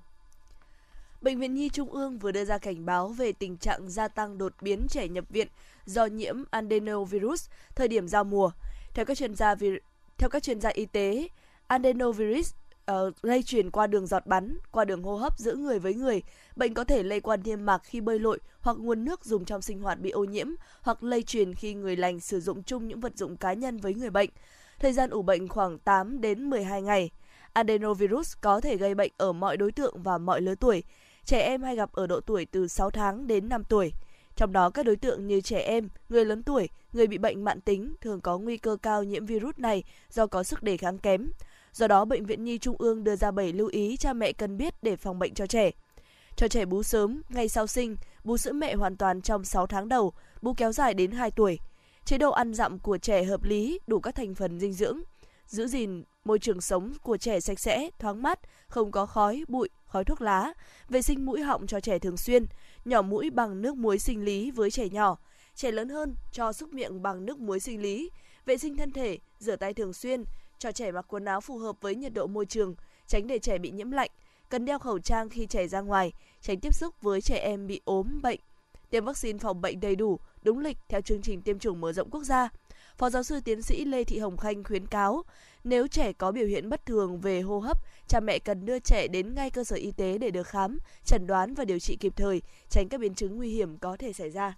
Bệnh 1.22 1.40
viện 1.40 1.54
Nhi 1.54 1.70
Trung 1.70 1.92
ương 1.92 2.20
vừa 2.20 2.32
đưa 2.32 2.46
ra 2.46 2.58
cảnh 2.58 2.86
báo 2.86 3.08
về 3.08 3.32
tình 3.32 3.58
trạng 3.58 3.90
gia 3.90 4.08
tăng 4.08 4.38
đột 4.38 4.54
biến 4.62 4.88
trẻ 4.90 5.08
nhập 5.08 5.26
viện 5.30 5.48
do 5.86 6.06
nhiễm 6.06 6.44
adenovirus 6.52 7.50
thời 7.76 7.88
điểm 7.88 8.08
giao 8.08 8.24
mùa. 8.24 8.52
Theo 8.94 9.06
các 9.06 9.18
chuyên 9.18 9.36
gia 9.36 9.56
vi... 9.56 9.72
theo 10.18 10.30
các 10.30 10.44
chuyên 10.44 10.62
gia 10.62 10.70
y 10.70 10.86
tế, 10.86 11.28
adenovirus 11.68 12.54
uh, 12.92 13.26
lây 13.26 13.44
truyền 13.44 13.72
qua 13.72 13.88
đường 13.88 14.08
giọt 14.08 14.26
bắn, 14.26 14.58
qua 14.72 14.86
đường 14.86 15.04
hô 15.04 15.16
hấp 15.16 15.40
giữa 15.40 15.56
người 15.56 15.80
với 15.80 15.94
người. 15.94 16.22
Bệnh 16.56 16.74
có 16.74 16.84
thể 16.84 17.04
lây 17.04 17.22
qua 17.22 17.38
niêm 17.38 17.66
mạc 17.66 17.82
khi 17.84 18.02
bơi 18.02 18.20
lội 18.20 18.40
hoặc 18.62 18.78
nguồn 18.80 19.06
nước 19.06 19.26
dùng 19.26 19.46
trong 19.46 19.62
sinh 19.62 19.82
hoạt 19.82 20.00
bị 20.00 20.10
ô 20.10 20.24
nhiễm, 20.24 20.48
hoặc 20.82 21.04
lây 21.04 21.24
truyền 21.24 21.54
khi 21.54 21.74
người 21.74 21.96
lành 21.96 22.20
sử 22.20 22.40
dụng 22.40 22.64
chung 22.64 22.88
những 22.88 23.00
vật 23.00 23.18
dụng 23.18 23.38
cá 23.38 23.54
nhân 23.54 23.78
với 23.78 23.94
người 23.94 24.10
bệnh. 24.10 24.30
Thời 24.80 24.94
gian 24.94 25.10
ủ 25.10 25.22
bệnh 25.22 25.48
khoảng 25.48 25.80
8 25.80 26.22
đến 26.22 26.50
12 26.50 26.82
ngày. 26.82 27.10
Adenovirus 27.54 28.34
có 28.42 28.62
thể 28.62 28.78
gây 28.78 28.96
bệnh 28.96 29.12
ở 29.18 29.34
mọi 29.34 29.58
đối 29.58 29.72
tượng 29.72 30.04
và 30.04 30.18
mọi 30.18 30.42
lứa 30.42 30.56
tuổi. 30.56 30.84
Trẻ 31.26 31.40
em 31.40 31.64
hay 31.64 31.76
gặp 31.76 31.92
ở 31.94 32.08
độ 32.08 32.20
tuổi 32.20 32.46
từ 32.46 32.68
6 32.68 32.90
tháng 32.90 33.28
đến 33.28 33.50
5 33.50 33.64
tuổi. 33.64 33.94
Trong 34.36 34.54
đó 34.54 34.70
các 34.70 34.86
đối 34.86 34.96
tượng 34.96 35.28
như 35.28 35.42
trẻ 35.42 35.60
em, 35.60 35.90
người 36.10 36.26
lớn 36.26 36.44
tuổi, 36.44 36.70
người 36.94 37.08
bị 37.08 37.18
bệnh 37.18 37.44
mãn 37.44 37.62
tính 37.62 37.96
thường 38.02 38.22
có 38.22 38.38
nguy 38.38 38.58
cơ 38.58 38.78
cao 38.82 39.04
nhiễm 39.04 39.26
virus 39.26 39.58
này 39.58 39.84
do 40.10 40.28
có 40.28 40.44
sức 40.44 40.64
đề 40.64 40.78
kháng 40.78 40.98
kém. 40.98 41.32
Do 41.74 41.88
đó, 41.88 42.06
Bệnh 42.06 42.26
viện 42.26 42.44
Nhi 42.44 42.58
Trung 42.58 42.76
ương 42.80 43.04
đưa 43.04 43.16
ra 43.16 43.32
7 43.32 43.54
lưu 43.54 43.68
ý 43.68 43.98
cha 43.98 44.14
mẹ 44.14 44.32
cần 44.32 44.58
biết 44.58 44.84
để 44.84 44.96
phòng 44.96 45.20
bệnh 45.20 45.34
cho 45.34 45.48
trẻ. 45.48 45.72
Cho 46.36 46.48
trẻ 46.48 46.66
bú 46.66 46.84
sớm, 46.84 47.22
ngay 47.30 47.50
sau 47.50 47.68
sinh, 47.68 47.96
bú 48.24 48.38
sữa 48.38 48.52
mẹ 48.54 48.76
hoàn 48.76 48.98
toàn 48.98 49.22
trong 49.22 49.44
6 49.44 49.68
tháng 49.68 49.90
đầu, 49.90 50.14
bú 50.42 50.54
kéo 50.54 50.72
dài 50.72 50.94
đến 50.94 51.12
2 51.12 51.32
tuổi. 51.32 51.60
Chế 52.06 52.18
độ 52.18 52.32
ăn 52.32 52.54
dặm 52.54 52.80
của 52.80 52.98
trẻ 52.98 53.24
hợp 53.24 53.44
lý, 53.44 53.80
đủ 53.88 54.00
các 54.00 54.16
thành 54.16 54.36
phần 54.36 54.60
dinh 54.60 54.74
dưỡng. 54.74 55.00
Giữ 55.48 55.68
gìn 55.68 56.04
môi 56.26 56.40
trường 56.40 56.62
sống 56.62 56.94
của 57.04 57.18
trẻ 57.18 57.40
sạch 57.40 57.60
sẽ, 57.60 57.90
thoáng 58.00 58.22
mát, 58.22 58.40
không 58.68 58.92
có 58.92 59.06
khói, 59.06 59.44
bụi, 59.48 59.70
khói 59.86 60.04
thuốc 60.04 60.22
lá. 60.22 60.54
Vệ 60.90 61.02
sinh 61.02 61.26
mũi 61.26 61.42
họng 61.42 61.68
cho 61.68 61.80
trẻ 61.80 62.00
thường 62.00 62.18
xuyên, 62.18 62.46
nhỏ 62.86 63.02
mũi 63.02 63.30
bằng 63.30 63.62
nước 63.62 63.76
muối 63.76 64.00
sinh 64.00 64.24
lý 64.24 64.52
với 64.52 64.72
trẻ 64.72 64.90
nhỏ. 64.90 65.18
Trẻ 65.56 65.72
lớn 65.72 65.90
hơn 65.90 66.16
cho 66.32 66.54
xúc 66.54 66.74
miệng 66.74 67.02
bằng 67.02 67.26
nước 67.26 67.40
muối 67.40 67.60
sinh 67.60 67.82
lý. 67.82 68.10
Vệ 68.46 68.58
sinh 68.58 68.78
thân 68.78 68.92
thể, 68.92 69.18
rửa 69.40 69.56
tay 69.56 69.74
thường 69.74 69.94
xuyên, 69.94 70.24
cho 70.60 70.72
trẻ 70.72 70.92
mặc 70.92 71.06
quần 71.08 71.26
áo 71.26 71.42
phù 71.42 71.58
hợp 71.58 71.82
với 71.82 71.96
nhiệt 71.96 72.14
độ 72.14 72.28
môi 72.28 72.46
trường, 72.46 72.76
tránh 73.08 73.28
để 73.28 73.40
trẻ 73.40 73.58
bị 73.58 73.72
nhiễm 73.72 73.92
lạnh, 73.92 74.10
cần 74.50 74.66
đeo 74.66 74.80
khẩu 74.80 75.00
trang 75.00 75.30
khi 75.30 75.46
trẻ 75.46 75.68
ra 75.68 75.82
ngoài, 75.82 76.12
tránh 76.42 76.60
tiếp 76.60 76.74
xúc 76.74 76.96
với 77.02 77.22
trẻ 77.22 77.38
em 77.38 77.68
bị 77.68 77.82
ốm 77.86 78.22
bệnh. 78.22 78.40
Tiêm 78.90 79.06
vaccine 79.06 79.40
phòng 79.40 79.62
bệnh 79.62 79.80
đầy 79.80 79.96
đủ, 79.96 80.20
đúng 80.44 80.60
lịch 80.60 80.78
theo 80.88 81.02
chương 81.02 81.22
trình 81.22 81.42
tiêm 81.42 81.60
chủng 81.60 81.82
mở 81.82 81.94
rộng 81.94 82.10
quốc 82.10 82.24
gia. 82.24 82.50
Phó 82.98 83.10
giáo 83.10 83.24
sư 83.24 83.40
tiến 83.46 83.62
sĩ 83.62 83.86
Lê 83.86 84.04
Thị 84.04 84.20
Hồng 84.20 84.38
Khanh 84.38 84.64
khuyến 84.64 84.88
cáo, 84.88 85.24
nếu 85.64 85.88
trẻ 85.88 86.14
có 86.14 86.32
biểu 86.32 86.48
hiện 86.48 86.70
bất 86.70 86.86
thường 86.86 87.20
về 87.20 87.42
hô 87.42 87.60
hấp, 87.60 87.78
cha 88.08 88.20
mẹ 88.20 88.40
cần 88.40 88.66
đưa 88.66 88.80
trẻ 88.80 89.08
đến 89.08 89.36
ngay 89.36 89.50
cơ 89.50 89.64
sở 89.64 89.76
y 89.76 89.92
tế 89.92 90.18
để 90.18 90.32
được 90.32 90.48
khám, 90.48 90.78
chẩn 91.06 91.28
đoán 91.28 91.54
và 91.54 91.66
điều 91.66 91.80
trị 91.80 91.96
kịp 91.96 92.14
thời, 92.16 92.42
tránh 92.70 92.90
các 92.90 93.00
biến 93.00 93.14
chứng 93.14 93.38
nguy 93.38 93.50
hiểm 93.50 93.78
có 93.78 93.98
thể 93.98 94.14
xảy 94.14 94.30
ra. 94.30 94.58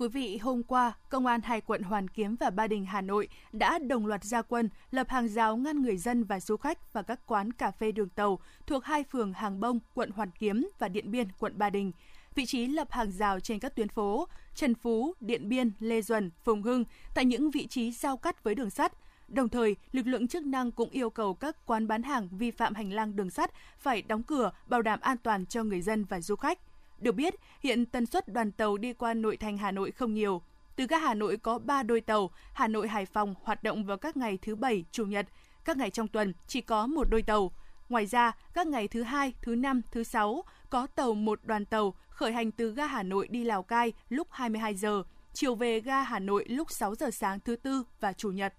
Quý 0.00 0.08
vị, 0.08 0.38
hôm 0.38 0.62
qua, 0.62 0.92
Công 1.08 1.26
an 1.26 1.40
hai 1.44 1.60
quận 1.60 1.82
Hoàn 1.82 2.08
Kiếm 2.08 2.36
và 2.40 2.50
Ba 2.50 2.66
Đình, 2.66 2.84
Hà 2.84 3.00
Nội 3.00 3.28
đã 3.52 3.78
đồng 3.78 4.06
loạt 4.06 4.24
gia 4.24 4.42
quân 4.42 4.68
lập 4.90 5.08
hàng 5.08 5.28
rào 5.28 5.56
ngăn 5.56 5.82
người 5.82 5.96
dân 5.96 6.24
và 6.24 6.40
du 6.40 6.56
khách 6.56 6.92
và 6.92 7.02
các 7.02 7.20
quán 7.26 7.52
cà 7.52 7.70
phê 7.70 7.92
đường 7.92 8.08
tàu 8.08 8.38
thuộc 8.66 8.84
hai 8.84 9.04
phường 9.04 9.32
Hàng 9.32 9.60
Bông, 9.60 9.78
quận 9.94 10.10
Hoàn 10.10 10.30
Kiếm 10.30 10.68
và 10.78 10.88
Điện 10.88 11.10
Biên, 11.10 11.28
quận 11.38 11.58
Ba 11.58 11.70
Đình. 11.70 11.92
Vị 12.34 12.46
trí 12.46 12.66
lập 12.66 12.88
hàng 12.90 13.12
rào 13.12 13.40
trên 13.40 13.58
các 13.58 13.76
tuyến 13.76 13.88
phố 13.88 14.28
Trần 14.54 14.74
Phú, 14.74 15.14
Điện 15.20 15.48
Biên, 15.48 15.72
Lê 15.80 16.02
Duẩn, 16.02 16.30
Phùng 16.44 16.62
Hưng 16.62 16.84
tại 17.14 17.24
những 17.24 17.50
vị 17.50 17.66
trí 17.66 17.92
giao 17.92 18.16
cắt 18.16 18.44
với 18.44 18.54
đường 18.54 18.70
sắt. 18.70 18.92
Đồng 19.28 19.48
thời, 19.48 19.76
lực 19.92 20.06
lượng 20.06 20.28
chức 20.28 20.44
năng 20.44 20.72
cũng 20.72 20.90
yêu 20.90 21.10
cầu 21.10 21.34
các 21.34 21.66
quán 21.66 21.88
bán 21.88 22.02
hàng 22.02 22.28
vi 22.32 22.50
phạm 22.50 22.74
hành 22.74 22.92
lang 22.92 23.16
đường 23.16 23.30
sắt 23.30 23.50
phải 23.78 24.02
đóng 24.02 24.22
cửa, 24.22 24.52
bảo 24.66 24.82
đảm 24.82 25.00
an 25.00 25.16
toàn 25.22 25.46
cho 25.46 25.62
người 25.62 25.80
dân 25.80 26.04
và 26.04 26.20
du 26.20 26.36
khách. 26.36 26.58
Được 27.00 27.14
biết, 27.14 27.34
hiện 27.60 27.86
tần 27.86 28.06
suất 28.06 28.28
đoàn 28.28 28.52
tàu 28.52 28.76
đi 28.76 28.92
qua 28.92 29.14
nội 29.14 29.36
thành 29.36 29.58
Hà 29.58 29.70
Nội 29.70 29.90
không 29.90 30.14
nhiều. 30.14 30.42
Từ 30.76 30.86
ga 30.86 30.98
Hà 30.98 31.14
Nội 31.14 31.36
có 31.36 31.58
3 31.58 31.82
đôi 31.82 32.00
tàu, 32.00 32.30
Hà 32.52 32.68
Nội 32.68 32.88
Hải 32.88 33.06
Phòng 33.06 33.34
hoạt 33.42 33.62
động 33.62 33.84
vào 33.84 33.96
các 33.96 34.16
ngày 34.16 34.38
thứ 34.42 34.56
Bảy, 34.56 34.84
Chủ 34.92 35.06
nhật. 35.06 35.26
Các 35.64 35.76
ngày 35.76 35.90
trong 35.90 36.08
tuần 36.08 36.32
chỉ 36.46 36.60
có 36.60 36.86
một 36.86 37.10
đôi 37.10 37.22
tàu. 37.22 37.52
Ngoài 37.88 38.06
ra, 38.06 38.32
các 38.54 38.66
ngày 38.66 38.88
thứ 38.88 39.02
hai, 39.02 39.34
thứ 39.42 39.54
năm, 39.54 39.82
thứ 39.90 40.04
sáu 40.04 40.44
có 40.70 40.86
tàu 40.86 41.14
một 41.14 41.40
đoàn 41.44 41.64
tàu 41.64 41.94
khởi 42.08 42.32
hành 42.32 42.52
từ 42.52 42.74
ga 42.74 42.86
Hà 42.86 43.02
Nội 43.02 43.28
đi 43.30 43.44
Lào 43.44 43.62
Cai 43.62 43.92
lúc 44.08 44.28
22 44.30 44.74
giờ, 44.74 45.02
chiều 45.32 45.54
về 45.54 45.80
ga 45.80 46.02
Hà 46.02 46.18
Nội 46.18 46.44
lúc 46.48 46.70
6 46.70 46.94
giờ 46.94 47.10
sáng 47.10 47.40
thứ 47.40 47.56
tư 47.56 47.84
và 48.00 48.12
chủ 48.12 48.30
nhật. 48.30 48.54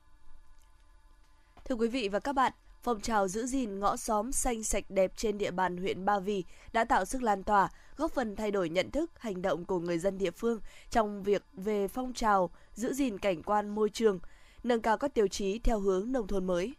Thưa 1.65 1.75
quý 1.75 1.88
vị 1.88 2.10
và 2.10 2.19
các 2.19 2.34
bạn, 2.34 2.51
phong 2.84 3.02
trào 3.02 3.28
giữ 3.28 3.46
gìn 3.46 3.80
ngõ 3.80 3.98
xóm 3.98 4.32
xanh 4.32 4.63
sạch 4.63 4.84
đẹp 4.89 5.12
trên 5.15 5.38
địa 5.38 5.52
bàn 5.52 5.78
huyện 5.78 6.06
Ba 6.06 6.20
Vì 6.20 6.44
đã 6.74 6.86
tạo 6.86 7.06
sức 7.06 7.24
lan 7.24 7.44
tỏa, 7.44 7.70
góp 7.98 8.12
phần 8.12 8.36
thay 8.36 8.52
đổi 8.52 8.70
nhận 8.70 8.91
thức, 8.91 9.12
hành 9.20 9.41
động 9.41 9.65
của 9.65 9.80
người 9.80 10.00
dân 10.00 10.17
địa 10.17 10.32
phương 10.32 10.60
trong 10.89 11.24
việc 11.24 11.44
về 11.54 11.88
phong 11.88 12.13
trào 12.13 12.50
giữ 12.74 12.94
gìn 12.94 13.17
cảnh 13.17 13.44
quan 13.44 13.70
môi 13.70 13.89
trường, 13.89 14.20
nâng 14.63 14.82
cao 14.82 14.98
các 14.98 15.13
tiêu 15.13 15.28
chí 15.28 15.60
theo 15.60 15.80
hướng 15.80 16.12
nông 16.12 16.28
thôn 16.28 16.48
mới. 16.48 16.74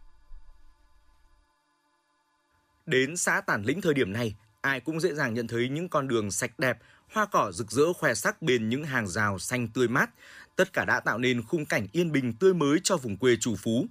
Đến 2.85 3.17
xã 3.17 3.41
Tản 3.41 3.63
Lĩnh 3.63 3.81
thời 3.81 3.93
điểm 3.93 4.13
này, 4.13 4.35
ai 4.61 4.79
cũng 4.79 4.99
dễ 4.99 5.13
dàng 5.13 5.33
nhận 5.33 5.47
thấy 5.47 5.69
những 5.69 5.89
con 5.89 6.07
đường 6.07 6.31
sạch 6.31 6.59
đẹp, 6.59 6.77
hoa 7.11 7.25
cỏ 7.25 7.51
rực 7.51 7.71
rỡ 7.71 7.93
khoe 7.93 8.13
sắc 8.13 8.41
bên 8.41 8.69
những 8.69 8.83
hàng 8.83 9.07
rào 9.07 9.39
xanh 9.39 9.67
tươi 9.67 9.87
mát. 9.87 10.09
Tất 10.55 10.73
cả 10.73 10.85
đã 10.85 10.99
tạo 10.99 11.17
nên 11.17 11.43
khung 11.43 11.65
cảnh 11.65 11.87
yên 11.91 12.11
bình 12.11 12.33
tươi 12.33 12.53
mới 12.53 12.79
cho 12.83 12.97
vùng 12.97 13.17
quê 13.17 13.35
chủ 13.39 13.55
phú. 13.55 13.85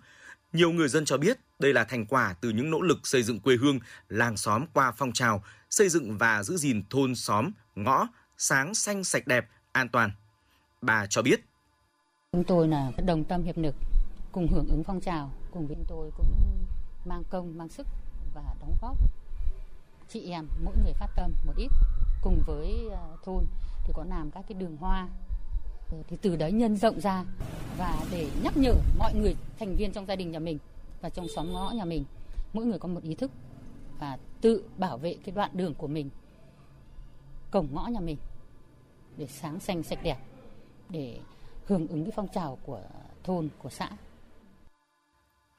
Nhiều 0.53 0.73
người 0.73 0.89
dân 0.89 1.05
cho 1.05 1.17
biết 1.19 1.39
đây 1.63 1.73
là 1.73 1.85
thành 1.85 2.07
quả 2.07 2.35
từ 2.41 2.51
những 2.51 2.71
nỗ 2.71 2.81
lực 2.81 3.07
xây 3.07 3.23
dựng 3.23 3.41
quê 3.41 3.57
hương, 3.57 3.79
làng 4.09 4.37
xóm 4.37 4.65
qua 4.73 4.93
phong 4.97 5.13
trào, 5.13 5.43
xây 5.71 5.89
dựng 5.89 6.19
và 6.19 6.43
giữ 6.43 6.57
gìn 6.57 6.83
thôn 6.91 7.15
xóm, 7.15 7.51
ngõ, 7.75 8.07
sáng 8.39 8.75
xanh 8.75 9.05
sạch 9.05 9.27
đẹp, 9.27 9.49
an 9.73 9.89
toàn. 9.89 10.11
Bà 10.81 11.07
cho 11.07 11.23
biết. 11.23 11.41
Chúng 12.33 12.45
tôi 12.45 12.69
là 12.69 12.91
đồng 13.07 13.25
tâm 13.25 13.43
hiệp 13.43 13.59
lực, 13.59 13.75
cùng 14.33 14.49
hưởng 14.53 14.69
ứng 14.69 14.85
phong 14.85 15.01
trào, 15.01 15.33
cùng 15.51 15.67
với 15.67 15.77
tôi 15.89 16.11
cũng 16.17 16.27
mang 17.05 17.23
công, 17.31 17.59
mang 17.59 17.69
sức 17.69 17.87
và 18.35 18.43
đóng 18.61 18.77
góp. 18.83 18.97
Chị 20.09 20.31
em, 20.31 20.47
mỗi 20.65 20.75
người 20.85 20.93
phát 20.93 21.09
tâm 21.17 21.33
một 21.47 21.55
ít, 21.57 21.69
cùng 22.23 22.43
với 22.47 22.89
ờ, 22.91 23.17
thôn 23.25 23.45
thì 23.87 23.93
có 23.97 24.05
làm 24.05 24.31
các 24.31 24.45
cái 24.49 24.59
đường 24.59 24.77
hoa 24.77 25.09
thì 26.09 26.17
từ 26.23 26.37
đấy 26.37 26.53
nhân 26.53 26.77
rộng 26.77 27.01
ra 27.01 27.25
và 27.79 28.05
để 28.11 28.29
nhắc 28.43 28.57
nhở 28.57 28.75
mọi 28.99 29.15
người 29.15 29.37
thành 29.59 29.77
viên 29.77 29.93
trong 29.93 30.07
gia 30.07 30.17
đình 30.17 30.31
nhà 30.31 30.39
mình 30.39 30.59
và 31.03 31.09
trong 31.11 31.29
xóm 31.29 31.53
ngõ 31.53 31.71
nhà 31.71 31.85
mình 31.85 32.05
mỗi 32.53 32.65
người 32.65 32.79
có 32.79 32.89
một 32.89 33.03
ý 33.03 33.15
thức 33.15 33.31
và 33.99 34.19
tự 34.41 34.65
bảo 34.79 34.99
vệ 34.99 35.17
cái 35.25 35.35
đoạn 35.35 35.51
đường 35.55 35.75
của 35.75 35.87
mình 35.87 36.11
cổng 37.51 37.69
ngõ 37.73 37.87
nhà 37.87 38.01
mình 38.01 38.17
để 39.17 39.27
sáng 39.27 39.61
xanh 39.61 39.83
sạch 39.83 39.99
đẹp 40.03 40.19
để 40.89 41.19
hưởng 41.67 41.87
ứng 41.87 42.05
cái 42.05 42.13
phong 42.17 42.29
trào 42.35 42.59
của 42.63 42.83
thôn 43.25 43.49
của 43.59 43.71
xã. 43.71 43.91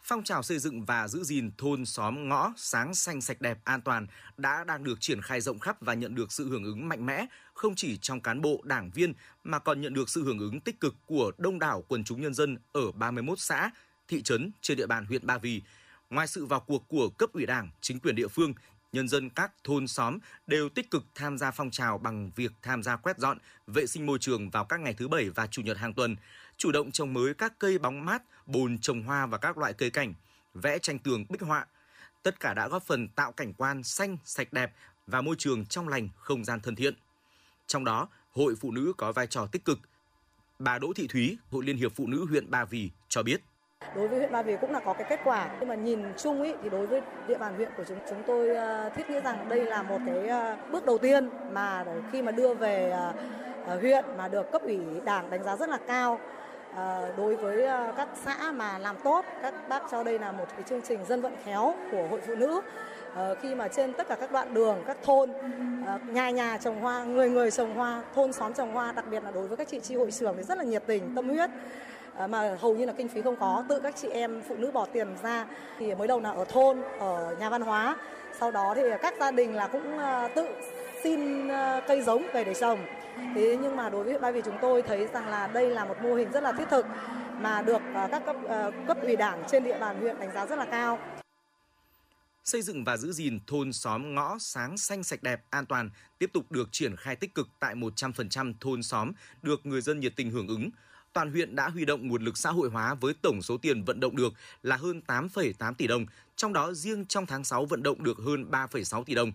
Phong 0.05 0.23
trào 0.23 0.43
xây 0.43 0.59
dựng 0.59 0.85
và 0.85 1.07
giữ 1.07 1.23
gìn 1.23 1.51
thôn 1.57 1.85
xóm 1.85 2.29
ngõ 2.29 2.53
sáng 2.57 2.93
xanh 2.93 3.21
sạch 3.21 3.41
đẹp 3.41 3.57
an 3.63 3.81
toàn 3.81 4.07
đã 4.37 4.63
đang 4.63 4.83
được 4.83 4.97
triển 5.01 5.21
khai 5.21 5.41
rộng 5.41 5.59
khắp 5.59 5.77
và 5.81 5.93
nhận 5.93 6.15
được 6.15 6.31
sự 6.31 6.49
hưởng 6.49 6.63
ứng 6.63 6.89
mạnh 6.89 7.05
mẽ 7.05 7.25
không 7.53 7.75
chỉ 7.75 7.97
trong 7.97 8.21
cán 8.21 8.41
bộ, 8.41 8.61
đảng 8.63 8.91
viên 8.93 9.13
mà 9.43 9.59
còn 9.59 9.81
nhận 9.81 9.93
được 9.93 10.09
sự 10.09 10.23
hưởng 10.23 10.39
ứng 10.39 10.59
tích 10.59 10.79
cực 10.79 10.95
của 11.05 11.31
đông 11.37 11.59
đảo 11.59 11.83
quần 11.87 12.03
chúng 12.03 12.21
nhân 12.21 12.33
dân 12.33 12.57
ở 12.71 12.91
31 12.91 13.39
xã, 13.39 13.71
thị 14.13 14.21
trấn 14.21 14.51
trên 14.61 14.77
địa 14.77 14.87
bàn 14.87 15.05
huyện 15.05 15.27
Ba 15.27 15.37
Vì. 15.37 15.61
Ngoài 16.09 16.27
sự 16.27 16.45
vào 16.45 16.59
cuộc 16.59 16.87
của 16.87 17.09
cấp 17.09 17.33
ủy 17.33 17.45
Đảng, 17.45 17.69
chính 17.81 17.99
quyền 17.99 18.15
địa 18.15 18.27
phương, 18.27 18.53
nhân 18.91 19.07
dân 19.07 19.29
các 19.29 19.51
thôn 19.63 19.87
xóm 19.87 20.17
đều 20.47 20.69
tích 20.69 20.91
cực 20.91 21.05
tham 21.15 21.37
gia 21.37 21.51
phong 21.51 21.71
trào 21.71 21.97
bằng 21.97 22.31
việc 22.35 22.51
tham 22.61 22.83
gia 22.83 22.95
quét 22.95 23.19
dọn, 23.19 23.37
vệ 23.67 23.87
sinh 23.87 24.05
môi 24.05 24.19
trường 24.19 24.49
vào 24.49 24.65
các 24.65 24.79
ngày 24.79 24.93
thứ 24.93 25.07
bảy 25.07 25.29
và 25.29 25.47
chủ 25.47 25.61
nhật 25.61 25.77
hàng 25.77 25.93
tuần, 25.93 26.15
chủ 26.57 26.71
động 26.71 26.91
trồng 26.91 27.13
mới 27.13 27.33
các 27.33 27.59
cây 27.59 27.79
bóng 27.79 28.05
mát, 28.05 28.23
bồn 28.45 28.77
trồng 28.77 29.03
hoa 29.03 29.25
và 29.25 29.37
các 29.37 29.57
loại 29.57 29.73
cây 29.73 29.89
cảnh, 29.89 30.13
vẽ 30.53 30.79
tranh 30.79 30.99
tường 30.99 31.25
bích 31.29 31.41
họa. 31.41 31.65
Tất 32.23 32.39
cả 32.39 32.53
đã 32.53 32.67
góp 32.67 32.83
phần 32.83 33.07
tạo 33.07 33.31
cảnh 33.31 33.53
quan 33.53 33.83
xanh, 33.83 34.17
sạch 34.25 34.53
đẹp 34.53 34.73
và 35.07 35.21
môi 35.21 35.35
trường 35.39 35.65
trong 35.65 35.87
lành, 35.87 36.09
không 36.17 36.45
gian 36.45 36.59
thân 36.59 36.75
thiện. 36.75 36.93
Trong 37.67 37.83
đó, 37.83 38.07
Hội 38.31 38.55
Phụ 38.55 38.71
Nữ 38.71 38.93
có 38.97 39.11
vai 39.11 39.27
trò 39.27 39.45
tích 39.45 39.65
cực. 39.65 39.79
Bà 40.59 40.79
Đỗ 40.79 40.93
Thị 40.95 41.07
Thúy, 41.07 41.37
Hội 41.51 41.65
Liên 41.65 41.77
hiệp 41.77 41.95
Phụ 41.95 42.07
Nữ 42.07 42.25
huyện 42.29 42.51
Ba 42.51 42.65
Vì 42.65 42.89
cho 43.09 43.23
biết 43.23 43.41
đối 43.95 44.07
với 44.07 44.17
huyện 44.17 44.31
Ba 44.31 44.41
Vì 44.41 44.57
cũng 44.61 44.71
là 44.71 44.79
có 44.79 44.93
cái 44.93 45.05
kết 45.09 45.19
quả. 45.23 45.49
Nhưng 45.59 45.69
mà 45.69 45.75
nhìn 45.75 46.03
chung 46.17 46.43
ý, 46.43 46.53
thì 46.63 46.69
đối 46.69 46.87
với 46.87 47.01
địa 47.27 47.37
bàn 47.37 47.55
huyện 47.55 47.69
của 47.77 47.83
chúng 47.83 47.97
chúng 48.09 48.23
tôi 48.27 48.55
ờ, 48.55 48.89
thiết 48.89 49.09
nghĩ 49.09 49.19
rằng 49.19 49.45
đây 49.49 49.65
là 49.65 49.81
một 49.83 49.97
cái 50.05 50.27
ờ, 50.27 50.55
bước 50.71 50.85
đầu 50.85 50.97
tiên 50.97 51.29
mà 51.51 51.85
khi 52.11 52.21
mà 52.21 52.31
đưa 52.31 52.53
về 52.53 52.89
ờ, 53.67 53.79
huyện 53.79 54.05
mà 54.17 54.27
được 54.27 54.51
cấp 54.51 54.61
ủy 54.61 54.79
đảng 55.05 55.29
đánh 55.29 55.43
giá 55.43 55.55
rất 55.55 55.69
là 55.69 55.77
cao 55.87 56.19
đối 57.17 57.35
với 57.35 57.67
các 57.97 58.07
xã 58.25 58.51
mà 58.51 58.77
làm 58.77 58.95
tốt 59.03 59.25
các 59.41 59.53
bác 59.69 59.83
cho 59.91 60.03
đây 60.03 60.19
là 60.19 60.31
một 60.31 60.45
cái 60.53 60.63
chương 60.63 60.81
trình 60.81 61.05
dân 61.05 61.21
vận 61.21 61.33
khéo 61.43 61.73
của 61.91 62.07
hội 62.09 62.21
phụ 62.27 62.35
nữ. 62.35 62.61
Khi 63.41 63.55
mà 63.55 63.67
trên 63.67 63.93
tất 63.93 64.07
cả 64.07 64.15
các 64.15 64.31
đoạn 64.31 64.53
đường 64.53 64.83
các 64.87 64.97
thôn 65.03 65.29
nhà 66.07 66.29
nhà 66.29 66.57
trồng 66.57 66.81
hoa 66.81 67.03
người 67.03 67.29
người 67.29 67.51
trồng 67.51 67.75
hoa 67.75 68.01
thôn 68.15 68.33
xóm 68.33 68.53
trồng 68.53 68.73
hoa 68.73 68.91
đặc 68.91 69.05
biệt 69.11 69.23
là 69.23 69.31
đối 69.31 69.47
với 69.47 69.57
các 69.57 69.67
chị 69.67 69.79
chi 69.79 69.95
hội 69.95 70.11
trưởng 70.11 70.33
thì 70.37 70.43
rất 70.43 70.57
là 70.57 70.63
nhiệt 70.63 70.83
tình 70.87 71.15
tâm 71.15 71.29
huyết. 71.29 71.49
Ờ, 72.15 72.27
mà 72.27 72.57
hầu 72.59 72.75
như 72.75 72.85
là 72.85 72.93
kinh 72.93 73.09
phí 73.09 73.21
không 73.21 73.35
có, 73.39 73.63
tự 73.69 73.79
các 73.83 73.95
chị 74.01 74.07
em 74.07 74.41
phụ 74.47 74.55
nữ 74.57 74.71
bỏ 74.71 74.85
tiền 74.93 75.07
ra 75.23 75.47
thì 75.79 75.95
mới 75.95 76.07
đầu 76.07 76.19
là 76.19 76.31
ở 76.31 76.45
thôn, 76.45 76.81
ở 76.99 77.35
nhà 77.39 77.49
văn 77.49 77.61
hóa. 77.61 77.95
Sau 78.39 78.51
đó 78.51 78.73
thì 78.75 78.81
các 79.01 79.13
gia 79.19 79.31
đình 79.31 79.55
là 79.55 79.67
cũng 79.67 79.97
ờ, 79.97 80.29
tự 80.35 80.47
xin 81.03 81.47
ờ, 81.47 81.81
cây 81.87 82.01
giống 82.01 82.27
về 82.33 82.43
để 82.43 82.53
trồng. 82.53 82.79
Thế 83.35 83.57
nhưng 83.61 83.75
mà 83.75 83.89
đối 83.89 84.03
với 84.03 84.13
huyện 84.13 84.21
Ba 84.21 84.31
Vì 84.31 84.41
chúng 84.45 84.57
tôi 84.61 84.81
thấy 84.81 85.07
rằng 85.13 85.27
là 85.27 85.47
đây 85.47 85.69
là 85.69 85.85
một 85.85 85.95
mô 86.03 86.15
hình 86.15 86.31
rất 86.31 86.43
là 86.43 86.51
thiết 86.51 86.69
thực 86.69 86.85
mà 87.39 87.61
được 87.61 87.81
các 88.11 88.25
cấp 88.25 88.35
cấp 88.87 88.97
ủy 89.01 89.15
đảng 89.15 89.43
trên 89.51 89.63
địa 89.63 89.79
bàn 89.79 90.01
huyện 90.01 90.19
đánh 90.19 90.31
giá 90.33 90.45
rất 90.45 90.59
là 90.59 90.65
cao. 90.65 90.99
Xây 92.43 92.61
dựng 92.61 92.83
và 92.83 92.97
giữ 92.97 93.11
gìn 93.11 93.39
thôn 93.47 93.73
xóm 93.73 94.15
ngõ 94.15 94.37
sáng 94.39 94.77
xanh 94.77 95.03
sạch 95.03 95.23
đẹp, 95.23 95.41
an 95.49 95.65
toàn 95.65 95.89
tiếp 96.19 96.29
tục 96.33 96.51
được 96.51 96.69
triển 96.71 96.95
khai 96.95 97.15
tích 97.15 97.35
cực 97.35 97.47
tại 97.59 97.75
100% 97.75 98.53
thôn 98.61 98.83
xóm, 98.83 99.11
được 99.41 99.65
người 99.65 99.81
dân 99.81 99.99
nhiệt 99.99 100.13
tình 100.15 100.31
hưởng 100.31 100.47
ứng 100.47 100.69
toàn 101.13 101.31
huyện 101.31 101.55
đã 101.55 101.69
huy 101.69 101.85
động 101.85 102.07
nguồn 102.07 102.23
lực 102.23 102.37
xã 102.37 102.51
hội 102.51 102.69
hóa 102.69 102.93
với 102.93 103.13
tổng 103.21 103.41
số 103.41 103.57
tiền 103.57 103.83
vận 103.83 103.99
động 103.99 104.15
được 104.15 104.33
là 104.63 104.75
hơn 104.75 105.01
8,8 105.07 105.73
tỷ 105.73 105.87
đồng, 105.87 106.05
trong 106.35 106.53
đó 106.53 106.73
riêng 106.73 107.05
trong 107.05 107.25
tháng 107.25 107.43
6 107.43 107.65
vận 107.65 107.83
động 107.83 108.03
được 108.03 108.17
hơn 108.17 108.45
3,6 108.51 109.03
tỷ 109.03 109.15
đồng. 109.15 109.31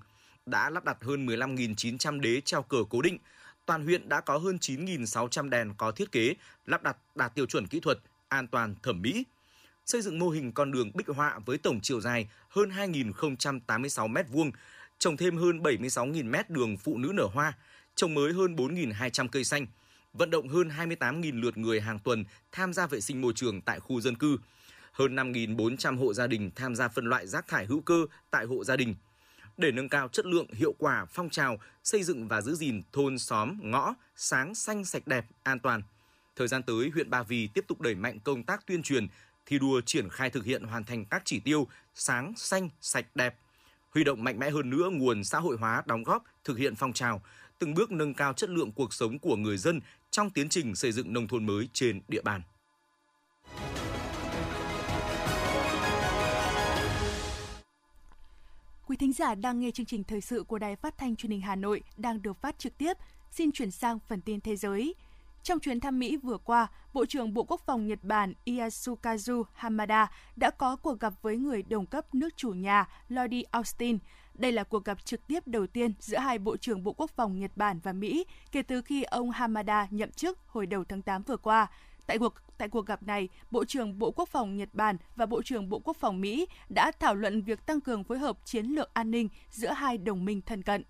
Đã 0.46 0.70
lắp 0.70 0.84
đặt 0.84 0.96
hơn 1.00 1.26
15.900 1.26 2.20
đế 2.20 2.40
treo 2.40 2.62
cờ 2.62 2.78
cố 2.90 3.02
định. 3.02 3.18
Toàn 3.66 3.84
huyện 3.84 4.08
đã 4.08 4.20
có 4.20 4.38
hơn 4.38 4.58
9.600 4.60 5.48
đèn 5.48 5.74
có 5.78 5.90
thiết 5.90 6.12
kế, 6.12 6.34
lắp 6.66 6.82
đặt 6.82 6.96
đạt 7.14 7.34
tiêu 7.34 7.46
chuẩn 7.46 7.66
kỹ 7.66 7.80
thuật, 7.80 7.98
an 8.28 8.46
toàn, 8.46 8.74
thẩm 8.82 9.02
mỹ. 9.02 9.24
Xây 9.86 10.02
dựng 10.02 10.18
mô 10.18 10.28
hình 10.28 10.52
con 10.52 10.72
đường 10.72 10.90
bích 10.94 11.08
họa 11.08 11.38
với 11.46 11.58
tổng 11.58 11.80
chiều 11.82 12.00
dài 12.00 12.28
hơn 12.48 12.70
2.086 12.70 14.12
m2, 14.12 14.50
trồng 14.98 15.16
thêm 15.16 15.36
hơn 15.36 15.58
76.000 15.58 16.30
m 16.30 16.54
đường 16.54 16.76
phụ 16.76 16.98
nữ 16.98 17.12
nở 17.14 17.28
hoa, 17.34 17.52
trồng 17.94 18.14
mới 18.14 18.32
hơn 18.32 18.56
4.200 18.56 19.28
cây 19.28 19.44
xanh– 19.44 19.66
vận 20.12 20.30
động 20.30 20.48
hơn 20.48 20.68
28.000 20.68 21.40
lượt 21.40 21.58
người 21.58 21.80
hàng 21.80 21.98
tuần 21.98 22.24
tham 22.52 22.72
gia 22.72 22.86
vệ 22.86 23.00
sinh 23.00 23.20
môi 23.20 23.32
trường 23.36 23.60
tại 23.60 23.80
khu 23.80 24.00
dân 24.00 24.16
cư, 24.16 24.38
hơn 24.92 25.16
5.400 25.16 25.98
hộ 25.98 26.14
gia 26.14 26.26
đình 26.26 26.50
tham 26.56 26.74
gia 26.74 26.88
phân 26.88 27.04
loại 27.06 27.26
rác 27.26 27.48
thải 27.48 27.66
hữu 27.66 27.80
cơ 27.80 28.06
tại 28.30 28.44
hộ 28.44 28.64
gia 28.64 28.76
đình. 28.76 28.94
Để 29.56 29.72
nâng 29.72 29.88
cao 29.88 30.08
chất 30.08 30.26
lượng, 30.26 30.46
hiệu 30.52 30.74
quả 30.78 31.04
phong 31.04 31.30
trào 31.30 31.58
xây 31.84 32.02
dựng 32.02 32.28
và 32.28 32.40
giữ 32.40 32.54
gìn 32.54 32.82
thôn 32.92 33.18
xóm, 33.18 33.58
ngõ 33.62 33.94
sáng 34.16 34.54
xanh 34.54 34.84
sạch 34.84 35.06
đẹp, 35.06 35.24
an 35.42 35.58
toàn. 35.58 35.82
Thời 36.36 36.48
gian 36.48 36.62
tới, 36.62 36.90
huyện 36.94 37.10
Ba 37.10 37.22
Vì 37.22 37.46
tiếp 37.54 37.64
tục 37.68 37.80
đẩy 37.80 37.94
mạnh 37.94 38.18
công 38.24 38.42
tác 38.42 38.66
tuyên 38.66 38.82
truyền, 38.82 39.06
thi 39.46 39.58
đua 39.58 39.80
triển 39.80 40.08
khai 40.08 40.30
thực 40.30 40.44
hiện 40.44 40.62
hoàn 40.62 40.84
thành 40.84 41.04
các 41.04 41.22
chỉ 41.24 41.40
tiêu 41.40 41.66
sáng, 41.94 42.32
xanh, 42.36 42.68
sạch, 42.80 43.06
đẹp, 43.14 43.36
huy 43.90 44.04
động 44.04 44.24
mạnh 44.24 44.38
mẽ 44.38 44.50
hơn 44.50 44.70
nữa 44.70 44.90
nguồn 44.92 45.24
xã 45.24 45.38
hội 45.38 45.56
hóa 45.56 45.82
đóng 45.86 46.02
góp 46.02 46.24
thực 46.44 46.58
hiện 46.58 46.74
phong 46.74 46.92
trào, 46.92 47.22
từng 47.58 47.74
bước 47.74 47.90
nâng 47.90 48.14
cao 48.14 48.32
chất 48.32 48.50
lượng 48.50 48.72
cuộc 48.72 48.94
sống 48.94 49.18
của 49.18 49.36
người 49.36 49.56
dân 49.56 49.80
trong 50.10 50.30
tiến 50.30 50.48
trình 50.48 50.74
xây 50.74 50.92
dựng 50.92 51.12
nông 51.12 51.28
thôn 51.28 51.46
mới 51.46 51.68
trên 51.72 52.00
địa 52.08 52.22
bàn. 52.22 52.42
Quý 58.86 58.96
thính 58.96 59.12
giả 59.12 59.34
đang 59.34 59.60
nghe 59.60 59.70
chương 59.70 59.86
trình 59.86 60.04
thời 60.04 60.20
sự 60.20 60.44
của 60.48 60.58
Đài 60.58 60.76
Phát 60.76 60.98
thanh 60.98 61.16
Truyền 61.16 61.30
hình 61.30 61.40
Hà 61.40 61.56
Nội 61.56 61.82
đang 61.96 62.22
được 62.22 62.40
phát 62.40 62.58
trực 62.58 62.78
tiếp. 62.78 62.96
Xin 63.30 63.52
chuyển 63.52 63.70
sang 63.70 63.98
phần 64.08 64.20
tin 64.20 64.40
thế 64.40 64.56
giới. 64.56 64.94
Trong 65.42 65.60
chuyến 65.60 65.80
thăm 65.80 65.98
Mỹ 65.98 66.16
vừa 66.16 66.38
qua, 66.38 66.66
Bộ 66.94 67.06
trưởng 67.06 67.34
Bộ 67.34 67.44
Quốc 67.44 67.60
phòng 67.66 67.86
Nhật 67.86 67.98
Bản 68.02 68.34
Yasukazu 68.46 69.44
Hamada 69.52 70.10
đã 70.36 70.50
có 70.50 70.76
cuộc 70.76 71.00
gặp 71.00 71.12
với 71.22 71.36
người 71.36 71.62
đồng 71.62 71.86
cấp 71.86 72.14
nước 72.14 72.36
chủ 72.36 72.50
nhà 72.50 72.88
Lloyd 73.08 73.44
Austin 73.50 73.98
đây 74.38 74.52
là 74.52 74.64
cuộc 74.64 74.84
gặp 74.84 75.04
trực 75.04 75.26
tiếp 75.26 75.46
đầu 75.46 75.66
tiên 75.66 75.92
giữa 76.00 76.18
hai 76.18 76.38
Bộ 76.38 76.56
trưởng 76.56 76.84
Bộ 76.84 76.92
Quốc 76.92 77.10
phòng 77.10 77.38
Nhật 77.38 77.50
Bản 77.56 77.80
và 77.82 77.92
Mỹ 77.92 78.26
kể 78.52 78.62
từ 78.62 78.82
khi 78.82 79.02
ông 79.02 79.30
Hamada 79.30 79.86
nhậm 79.90 80.10
chức 80.10 80.38
hồi 80.46 80.66
đầu 80.66 80.84
tháng 80.84 81.02
8 81.02 81.22
vừa 81.22 81.36
qua. 81.36 81.66
Tại 82.06 82.18
cuộc 82.18 82.34
tại 82.58 82.68
cuộc 82.68 82.86
gặp 82.86 83.02
này, 83.02 83.28
Bộ 83.50 83.64
trưởng 83.64 83.98
Bộ 83.98 84.10
Quốc 84.10 84.28
phòng 84.28 84.56
Nhật 84.56 84.68
Bản 84.72 84.96
và 85.16 85.26
Bộ 85.26 85.42
trưởng 85.42 85.68
Bộ 85.68 85.78
Quốc 85.84 85.96
phòng 85.96 86.20
Mỹ 86.20 86.46
đã 86.68 86.92
thảo 87.00 87.14
luận 87.14 87.42
việc 87.42 87.66
tăng 87.66 87.80
cường 87.80 88.04
phối 88.04 88.18
hợp 88.18 88.38
chiến 88.44 88.66
lược 88.66 88.94
an 88.94 89.10
ninh 89.10 89.28
giữa 89.50 89.72
hai 89.72 89.98
đồng 89.98 90.24
minh 90.24 90.40
thân 90.40 90.62
cận. 90.62 90.84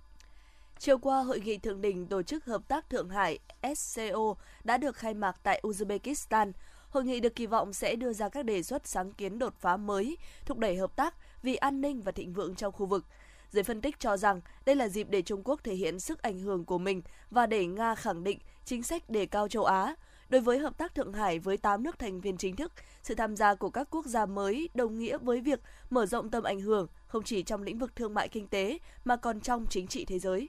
Chiều 0.78 0.98
qua, 0.98 1.22
Hội 1.22 1.40
nghị 1.40 1.58
thượng 1.58 1.80
đỉnh 1.80 2.06
Tổ 2.06 2.22
chức 2.22 2.44
Hợp 2.44 2.68
tác 2.68 2.90
Thượng 2.90 3.08
Hải 3.08 3.38
SCO 3.76 4.34
đã 4.64 4.76
được 4.76 4.96
khai 4.96 5.14
mạc 5.14 5.36
tại 5.42 5.60
Uzbekistan. 5.62 6.52
Hội 6.90 7.04
nghị 7.04 7.20
được 7.20 7.36
kỳ 7.36 7.46
vọng 7.46 7.72
sẽ 7.72 7.96
đưa 7.96 8.12
ra 8.12 8.28
các 8.28 8.44
đề 8.44 8.62
xuất 8.62 8.86
sáng 8.86 9.12
kiến 9.12 9.38
đột 9.38 9.54
phá 9.58 9.76
mới, 9.76 10.16
thúc 10.46 10.58
đẩy 10.58 10.76
hợp 10.76 10.96
tác 10.96 11.14
vì 11.42 11.54
an 11.54 11.80
ninh 11.80 12.02
và 12.02 12.12
thịnh 12.12 12.32
vượng 12.32 12.54
trong 12.54 12.72
khu 12.72 12.86
vực. 12.86 13.04
Giới 13.50 13.62
phân 13.62 13.80
tích 13.80 14.00
cho 14.00 14.16
rằng 14.16 14.40
đây 14.64 14.76
là 14.76 14.88
dịp 14.88 15.06
để 15.10 15.22
Trung 15.22 15.42
Quốc 15.44 15.60
thể 15.64 15.74
hiện 15.74 16.00
sức 16.00 16.22
ảnh 16.22 16.38
hưởng 16.38 16.64
của 16.64 16.78
mình 16.78 17.02
và 17.30 17.46
để 17.46 17.66
Nga 17.66 17.94
khẳng 17.94 18.24
định 18.24 18.38
chính 18.64 18.82
sách 18.82 19.10
đề 19.10 19.26
cao 19.26 19.48
châu 19.48 19.64
Á. 19.64 19.94
Đối 20.28 20.40
với 20.40 20.58
hợp 20.58 20.78
tác 20.78 20.94
Thượng 20.94 21.12
Hải 21.12 21.38
với 21.38 21.56
8 21.56 21.82
nước 21.82 21.98
thành 21.98 22.20
viên 22.20 22.36
chính 22.36 22.56
thức, 22.56 22.72
sự 23.02 23.14
tham 23.14 23.36
gia 23.36 23.54
của 23.54 23.70
các 23.70 23.88
quốc 23.90 24.06
gia 24.06 24.26
mới 24.26 24.68
đồng 24.74 24.98
nghĩa 24.98 25.18
với 25.18 25.40
việc 25.40 25.60
mở 25.90 26.06
rộng 26.06 26.30
tầm 26.30 26.42
ảnh 26.42 26.60
hưởng 26.60 26.86
không 27.06 27.22
chỉ 27.22 27.42
trong 27.42 27.62
lĩnh 27.62 27.78
vực 27.78 27.96
thương 27.96 28.14
mại 28.14 28.28
kinh 28.28 28.46
tế 28.46 28.78
mà 29.04 29.16
còn 29.16 29.40
trong 29.40 29.66
chính 29.66 29.86
trị 29.86 30.04
thế 30.04 30.18
giới. 30.18 30.48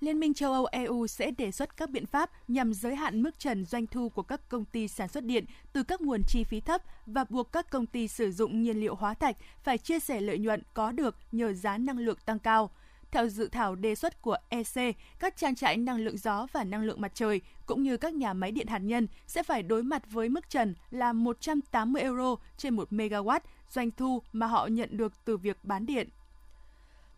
Liên 0.00 0.20
minh 0.20 0.34
châu 0.34 0.52
Âu 0.52 0.66
EU 0.66 1.06
sẽ 1.06 1.30
đề 1.30 1.52
xuất 1.52 1.76
các 1.76 1.90
biện 1.90 2.06
pháp 2.06 2.30
nhằm 2.48 2.74
giới 2.74 2.96
hạn 2.96 3.22
mức 3.22 3.38
trần 3.38 3.64
doanh 3.64 3.86
thu 3.86 4.08
của 4.08 4.22
các 4.22 4.48
công 4.48 4.64
ty 4.64 4.88
sản 4.88 5.08
xuất 5.08 5.24
điện 5.24 5.44
từ 5.72 5.82
các 5.82 6.00
nguồn 6.00 6.22
chi 6.28 6.44
phí 6.44 6.60
thấp 6.60 6.82
và 7.06 7.24
buộc 7.28 7.52
các 7.52 7.70
công 7.70 7.86
ty 7.86 8.08
sử 8.08 8.32
dụng 8.32 8.62
nhiên 8.62 8.80
liệu 8.80 8.94
hóa 8.94 9.14
thạch 9.14 9.36
phải 9.62 9.78
chia 9.78 9.98
sẻ 9.98 10.20
lợi 10.20 10.38
nhuận 10.38 10.62
có 10.74 10.92
được 10.92 11.16
nhờ 11.32 11.52
giá 11.52 11.78
năng 11.78 11.98
lượng 11.98 12.18
tăng 12.24 12.38
cao. 12.38 12.70
theo 13.10 13.28
dự 13.28 13.48
thảo 13.48 13.74
đề 13.74 13.94
xuất 13.94 14.22
của 14.22 14.36
EC, 14.48 14.96
các 15.18 15.36
trang 15.36 15.54
trại 15.54 15.76
năng 15.76 15.98
lượng 15.98 16.18
gió 16.18 16.46
và 16.52 16.64
năng 16.64 16.82
lượng 16.82 17.00
mặt 17.00 17.12
trời 17.14 17.40
cũng 17.66 17.82
như 17.82 17.96
các 17.96 18.14
nhà 18.14 18.32
máy 18.32 18.52
điện 18.52 18.66
hạt 18.66 18.78
nhân 18.78 19.06
sẽ 19.26 19.42
phải 19.42 19.62
đối 19.62 19.82
mặt 19.82 20.02
với 20.10 20.28
mức 20.28 20.50
trần 20.50 20.74
là 20.90 21.12
180 21.12 22.02
euro 22.02 22.36
trên 22.56 22.76
1 22.76 22.92
megawatt 22.92 23.40
doanh 23.70 23.90
thu 23.90 24.22
mà 24.32 24.46
họ 24.46 24.66
nhận 24.66 24.96
được 24.96 25.12
từ 25.24 25.36
việc 25.36 25.58
bán 25.62 25.86
điện. 25.86 26.08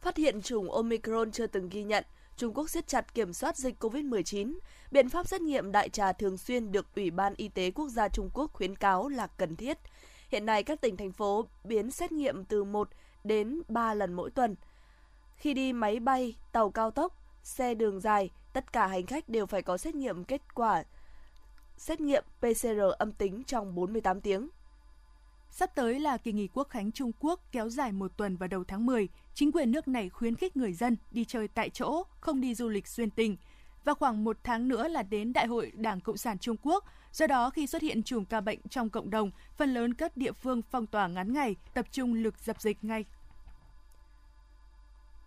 Phát 0.01 0.17
hiện 0.17 0.43
chủng 0.43 0.73
Omicron 0.73 1.33
chưa 1.33 1.47
từng 1.47 1.69
ghi 1.69 1.83
nhận, 1.83 2.05
Trung 2.38 2.55
Quốc 2.55 2.70
siết 2.70 2.87
chặt 2.87 3.14
kiểm 3.14 3.33
soát 3.33 3.57
dịch 3.57 3.85
COVID-19. 3.85 4.59
Biện 4.90 5.09
pháp 5.09 5.27
xét 5.27 5.40
nghiệm 5.40 5.72
đại 5.72 5.88
trà 5.88 6.12
thường 6.12 6.38
xuyên 6.38 6.72
được 6.72 6.87
Ủy 6.96 7.11
ban 7.11 7.35
Y 7.37 7.48
tế 7.48 7.70
Quốc 7.70 7.88
gia 7.88 8.09
Trung 8.09 8.31
Quốc 8.35 8.53
khuyến 8.53 8.77
cáo 8.77 9.09
là 9.09 9.27
cần 9.27 9.57
thiết. 9.57 9.79
Hiện 10.29 10.46
nay, 10.46 10.62
các 10.62 10.81
tỉnh, 10.81 10.96
thành 10.96 11.12
phố 11.12 11.46
biến 11.64 11.90
xét 11.90 12.12
nghiệm 12.12 12.44
từ 12.44 12.64
1 12.64 12.88
đến 13.24 13.62
3 13.68 13.94
lần 13.94 14.12
mỗi 14.12 14.31
tuần. 14.31 14.55
Khi 15.37 15.55
đi 15.55 15.72
máy 15.72 16.01
bay, 16.01 16.37
tàu 16.53 16.70
cao 16.70 16.90
tốc, 16.90 17.14
xe 17.42 17.74
đường 17.74 18.01
dài, 18.01 18.31
tất 18.53 18.72
cả 18.72 18.87
hành 18.87 19.07
khách 19.07 19.29
đều 19.29 19.46
phải 19.46 19.62
có 19.62 19.79
xét 19.79 19.94
nghiệm 19.94 20.24
kết 20.24 20.55
quả 20.55 20.85
xét 21.77 22.01
nghiệm 22.01 22.24
PCR 22.40 22.81
âm 22.98 23.12
tính 23.12 23.42
trong 23.46 23.74
48 23.74 24.20
tiếng. 24.20 24.48
Sắp 25.51 25.75
tới 25.75 26.01
là 26.01 26.17
kỳ 26.17 26.33
nghỉ 26.33 26.49
quốc 26.55 26.69
khánh 26.69 26.93
Trung 26.93 27.13
Quốc 27.21 27.41
kéo 27.53 27.69
dài 27.69 27.93
một 27.93 28.17
tuần 28.17 28.37
vào 28.37 28.49
đầu 28.49 28.65
tháng 28.65 28.87
10. 28.87 29.09
Chính 29.35 29.53
quyền 29.53 29.73
nước 29.73 29.89
này 29.89 30.09
khuyến 30.09 30.35
khích 30.35 30.57
người 30.57 30.73
dân 30.73 30.97
đi 31.11 31.25
chơi 31.25 31.49
tại 31.49 31.71
chỗ, 31.71 32.03
không 32.21 32.41
đi 32.41 32.55
du 32.55 32.69
lịch 32.69 32.89
xuyên 32.89 33.11
tỉnh. 33.11 33.37
Và 33.85 33.95
khoảng 33.95 34.25
một 34.25 34.37
tháng 34.45 34.69
nữa 34.69 34.89
là 34.89 35.03
đến 35.03 35.33
Đại 35.33 35.47
hội 35.47 35.73
Đảng 35.75 36.01
Cộng 36.01 36.17
sản 36.17 36.39
Trung 36.39 36.57
Quốc. 36.63 36.85
Do 37.13 37.27
đó, 37.27 37.51
khi 37.51 37.67
xuất 37.67 37.83
hiện 37.83 38.03
chùm 38.03 38.25
ca 38.25 38.41
bệnh 38.41 38.59
trong 38.71 38.91
cộng 38.91 39.11
đồng, 39.11 39.31
phần 39.57 39.75
lớn 39.75 39.95
các 39.95 40.17
địa 40.17 40.33
phương 40.33 40.63
phong 40.63 40.87
tỏa 40.87 41.09
ngắn 41.09 41.33
ngày, 41.33 41.57
tập 41.75 41.87
trung 41.93 42.15
lực 42.15 42.35
dập 42.45 42.61
dịch 42.61 42.85
ngay. 42.85 43.05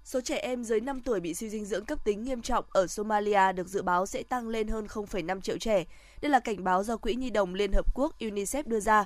Số 0.04 0.22
trẻ 0.22 0.38
em 0.38 0.64
dưới 0.64 0.82
5 0.82 1.02
tuổi 1.02 1.20
bị 1.20 1.34
suy 1.34 1.50
dinh 1.50 1.66
dưỡng 1.66 1.86
cấp 1.86 2.06
tính 2.06 2.24
nghiêm 2.24 2.42
trọng 2.42 2.66
ở 2.70 2.88
Somalia 2.88 3.54
được 3.56 3.68
dự 3.68 3.82
báo 3.82 4.06
sẽ 4.06 4.24
tăng 4.24 4.48
lên 4.48 4.68
hơn 4.68 4.86
0,5 4.86 5.42
triệu 5.42 5.58
trẻ. 5.58 5.84
Đây 6.22 6.32
là 6.32 6.40
cảnh 6.40 6.64
báo 6.64 6.84
do 6.84 6.98
Quỹ 6.98 7.16
Nhi 7.16 7.30
đồng 7.30 7.54
Liên 7.54 7.72
Hợp 7.72 7.96
Quốc 7.96 8.20
UNICEF 8.20 8.64
đưa 8.66 8.80
ra. 8.80 9.06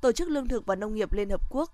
Tổ 0.00 0.12
chức 0.12 0.28
Lương 0.28 0.48
thực 0.48 0.66
và 0.66 0.74
Nông 0.74 0.94
nghiệp 0.94 1.12
Liên 1.12 1.30
Hợp 1.30 1.50
Quốc 1.50 1.70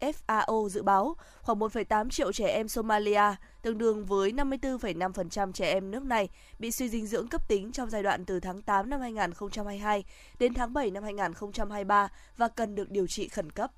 FAO 0.00 0.68
dự 0.68 0.82
báo 0.82 1.16
khoảng 1.42 1.58
1,8 1.58 2.10
triệu 2.10 2.32
trẻ 2.32 2.46
em 2.48 2.68
Somalia, 2.68 3.34
tương 3.62 3.78
đương 3.78 4.04
với 4.04 4.32
54,5% 4.32 5.52
trẻ 5.52 5.72
em 5.72 5.90
nước 5.90 6.04
này, 6.04 6.28
bị 6.58 6.70
suy 6.70 6.88
dinh 6.88 7.06
dưỡng 7.06 7.28
cấp 7.28 7.48
tính 7.48 7.72
trong 7.72 7.90
giai 7.90 8.02
đoạn 8.02 8.24
từ 8.24 8.40
tháng 8.40 8.62
8 8.62 8.90
năm 8.90 9.00
2022 9.00 10.04
đến 10.38 10.54
tháng 10.54 10.72
7 10.72 10.90
năm 10.90 11.02
2023 11.02 12.08
và 12.36 12.48
cần 12.48 12.74
được 12.74 12.90
điều 12.90 13.06
trị 13.06 13.28
khẩn 13.28 13.50
cấp. 13.50 13.70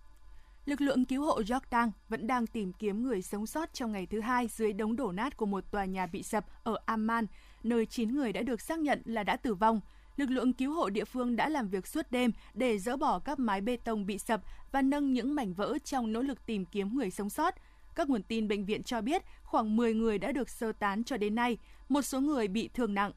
Lực 0.64 0.80
lượng 0.80 1.04
cứu 1.04 1.24
hộ 1.24 1.40
Jordan 1.40 1.90
vẫn 2.08 2.26
đang 2.26 2.46
tìm 2.46 2.72
kiếm 2.72 3.02
người 3.02 3.22
sống 3.22 3.46
sót 3.46 3.74
trong 3.74 3.92
ngày 3.92 4.06
thứ 4.06 4.20
hai 4.20 4.48
dưới 4.48 4.72
đống 4.72 4.96
đổ 4.96 5.12
nát 5.12 5.36
của 5.36 5.46
một 5.46 5.70
tòa 5.70 5.84
nhà 5.84 6.06
bị 6.06 6.22
sập 6.22 6.44
ở 6.64 6.78
Amman, 6.86 7.26
nơi 7.62 7.86
9 7.86 8.14
người 8.14 8.32
đã 8.32 8.42
được 8.42 8.60
xác 8.60 8.78
nhận 8.78 9.02
là 9.04 9.22
đã 9.22 9.36
tử 9.36 9.54
vong 9.54 9.80
lực 10.18 10.30
lượng 10.30 10.52
cứu 10.52 10.72
hộ 10.72 10.90
địa 10.90 11.04
phương 11.04 11.36
đã 11.36 11.48
làm 11.48 11.68
việc 11.68 11.86
suốt 11.86 12.06
đêm 12.10 12.32
để 12.54 12.78
dỡ 12.78 12.96
bỏ 12.96 13.18
các 13.18 13.38
mái 13.38 13.60
bê 13.60 13.76
tông 13.76 14.06
bị 14.06 14.18
sập 14.18 14.40
và 14.72 14.82
nâng 14.82 15.12
những 15.12 15.34
mảnh 15.34 15.54
vỡ 15.54 15.78
trong 15.84 16.12
nỗ 16.12 16.22
lực 16.22 16.46
tìm 16.46 16.64
kiếm 16.64 16.96
người 16.96 17.10
sống 17.10 17.30
sót. 17.30 17.54
Các 17.94 18.08
nguồn 18.08 18.22
tin 18.22 18.48
bệnh 18.48 18.64
viện 18.64 18.82
cho 18.82 19.00
biết 19.00 19.22
khoảng 19.42 19.76
10 19.76 19.94
người 19.94 20.18
đã 20.18 20.32
được 20.32 20.48
sơ 20.48 20.72
tán 20.72 21.04
cho 21.04 21.16
đến 21.16 21.34
nay, 21.34 21.58
một 21.88 22.02
số 22.02 22.20
người 22.20 22.48
bị 22.48 22.70
thương 22.74 22.94
nặng. 22.94 23.12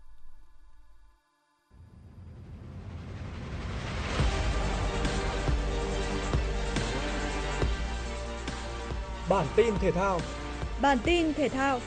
Bản 9.30 9.46
tin 9.56 9.74
thể 9.82 9.92
thao 9.92 10.20
Bản 10.82 10.98
tin 11.04 11.34
thể 11.34 11.50
thao 11.50 11.80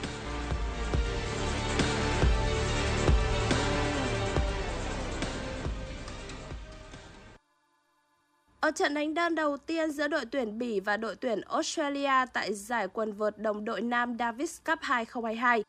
Ở 8.64 8.70
trận 8.70 8.94
đánh 8.94 9.14
đơn 9.14 9.34
đầu 9.34 9.56
tiên 9.56 9.90
giữa 9.90 10.08
đội 10.08 10.24
tuyển 10.24 10.58
Bỉ 10.58 10.80
và 10.80 10.96
đội 10.96 11.16
tuyển 11.16 11.40
Australia 11.40 12.26
tại 12.32 12.54
giải 12.54 12.88
quần 12.88 13.12
vợt 13.12 13.38
đồng 13.38 13.64
đội 13.64 13.80
nam 13.80 14.16
Davis 14.18 14.58
Cup 14.66 14.78
2022, 14.82 15.64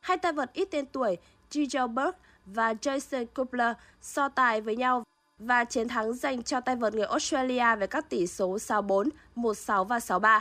hai 0.00 0.16
tay 0.16 0.32
vợt 0.32 0.52
ít 0.52 0.68
tên 0.70 0.86
tuổi 0.86 1.16
Gigi 1.50 1.86
Berg 1.94 2.14
và 2.46 2.72
Jason 2.72 3.26
Kupler 3.26 3.76
so 4.00 4.28
tài 4.28 4.60
với 4.60 4.76
nhau 4.76 5.04
và 5.38 5.64
chiến 5.64 5.88
thắng 5.88 6.14
dành 6.14 6.42
cho 6.42 6.60
tay 6.60 6.76
vợt 6.76 6.94
người 6.94 7.06
Australia 7.06 7.76
với 7.78 7.86
các 7.86 8.10
tỷ 8.10 8.26
số 8.26 8.56
6-4, 8.56 9.08
1-6 9.36 9.84
và 9.84 9.98
6-3. 9.98 10.40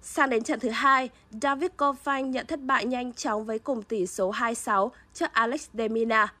Sang 0.00 0.30
đến 0.30 0.42
trận 0.42 0.60
thứ 0.60 0.70
hai, 0.70 1.10
David 1.42 1.70
Goffin 1.78 2.26
nhận 2.26 2.46
thất 2.46 2.60
bại 2.60 2.84
nhanh 2.84 3.12
chóng 3.12 3.44
với 3.44 3.58
cùng 3.58 3.82
tỷ 3.82 4.06
số 4.06 4.32
2-6 4.32 4.90
trước 5.14 5.32
Alex 5.32 5.68
Demina. 5.72 6.34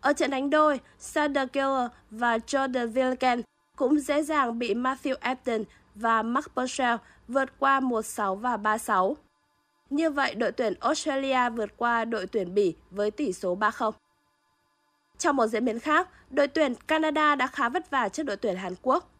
Ở 0.00 0.12
trận 0.12 0.30
đánh 0.30 0.50
đôi, 0.50 0.80
Sander 0.98 1.48
Geller 1.52 1.90
và 2.10 2.38
Jordan 2.38 2.92
Wilken 2.92 3.42
cũng 3.76 4.00
dễ 4.00 4.22
dàng 4.22 4.58
bị 4.58 4.74
Matthew 4.74 5.16
Epton 5.20 5.64
và 5.94 6.22
Mark 6.22 6.54
Purcell 6.54 6.96
vượt 7.28 7.58
qua 7.58 7.80
1-6 7.80 8.34
và 8.34 8.56
3-6. 8.56 9.14
Như 9.90 10.10
vậy, 10.10 10.34
đội 10.34 10.52
tuyển 10.52 10.74
Australia 10.80 11.50
vượt 11.50 11.76
qua 11.76 12.04
đội 12.04 12.26
tuyển 12.26 12.54
Bỉ 12.54 12.74
với 12.90 13.10
tỷ 13.10 13.32
số 13.32 13.56
3-0. 13.56 13.92
Trong 15.18 15.36
một 15.36 15.46
diễn 15.46 15.64
biến 15.64 15.78
khác, 15.78 16.08
đội 16.30 16.48
tuyển 16.48 16.74
Canada 16.74 17.34
đã 17.34 17.46
khá 17.46 17.68
vất 17.68 17.90
vả 17.90 18.08
trước 18.08 18.22
đội 18.22 18.36
tuyển 18.36 18.56
Hàn 18.56 18.74
Quốc. 18.82 19.10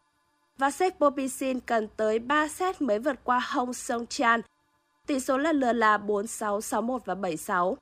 Và 0.59 0.71
Seth 0.71 0.99
Popisin 0.99 1.61
cần 1.61 1.89
tới 1.97 2.19
3 2.19 2.49
set 2.49 2.83
mới 2.83 2.99
vượt 2.99 3.25
qua 3.25 3.39
Hong 3.39 3.75
Song 3.75 4.07
Chan. 4.07 4.41
Tỷ 5.07 5.21
số 5.21 5.39
lần 5.39 5.61
lượt 5.61 5.73
là 5.73 5.99
4-6, 5.99 6.61
6-1 6.61 6.99
và 7.05 7.15
7-6. 7.15 7.75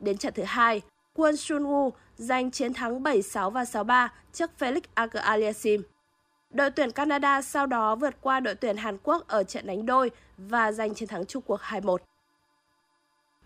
Đến 0.00 0.18
trận 0.18 0.32
thứ 0.36 0.42
hai, 0.42 0.82
Kwon 1.14 1.36
Sun 1.36 1.62
Woo 1.62 1.90
giành 2.16 2.50
chiến 2.50 2.74
thắng 2.74 3.02
7-6 3.02 3.50
và 3.50 3.64
6-3 3.64 4.08
trước 4.32 4.50
Felix 4.58 4.80
Agar-Aliassime. 4.94 5.82
Đội 6.52 6.70
tuyển 6.70 6.90
Canada 6.90 7.42
sau 7.42 7.66
đó 7.66 7.94
vượt 7.94 8.14
qua 8.20 8.40
đội 8.40 8.54
tuyển 8.54 8.76
Hàn 8.76 8.98
Quốc 9.02 9.28
ở 9.28 9.44
trận 9.44 9.66
đánh 9.66 9.86
đôi 9.86 10.10
và 10.38 10.72
giành 10.72 10.94
chiến 10.94 11.08
thắng 11.08 11.26
chung 11.26 11.42
cuộc 11.46 11.60
2-1. 11.60 11.96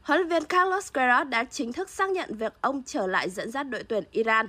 Huấn 0.03 0.19
luyện 0.19 0.29
viên 0.29 0.45
Carlos 0.45 0.93
Queiroz 0.93 1.29
đã 1.29 1.45
chính 1.45 1.73
thức 1.73 1.91
xác 1.91 2.11
nhận 2.11 2.35
việc 2.35 2.53
ông 2.61 2.83
trở 2.87 3.07
lại 3.07 3.31
dẫn 3.31 3.51
dắt 3.51 3.71
đội 3.71 3.83
tuyển 3.83 4.05
Iran. 4.11 4.47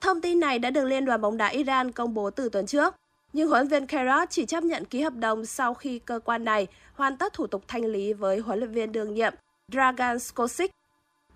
Thông 0.00 0.20
tin 0.20 0.40
này 0.40 0.58
đã 0.58 0.70
được 0.70 0.84
Liên 0.84 1.04
đoàn 1.04 1.20
bóng 1.20 1.36
đá 1.36 1.46
Iran 1.46 1.92
công 1.92 2.14
bố 2.14 2.30
từ 2.30 2.48
tuần 2.48 2.66
trước, 2.66 2.94
nhưng 3.32 3.48
huấn 3.48 3.68
luyện 3.68 3.68
viên 3.68 3.88
Queiroz 3.88 4.26
chỉ 4.30 4.46
chấp 4.46 4.64
nhận 4.64 4.84
ký 4.84 5.02
hợp 5.02 5.14
đồng 5.14 5.46
sau 5.46 5.74
khi 5.74 5.98
cơ 5.98 6.20
quan 6.24 6.44
này 6.44 6.66
hoàn 6.94 7.16
tất 7.16 7.32
thủ 7.32 7.46
tục 7.46 7.64
thanh 7.68 7.84
lý 7.84 8.12
với 8.12 8.38
huấn 8.38 8.58
luyện 8.58 8.72
viên 8.72 8.92
đương 8.92 9.14
nhiệm 9.14 9.34
Dragan 9.72 10.18
Skocic. 10.18 10.70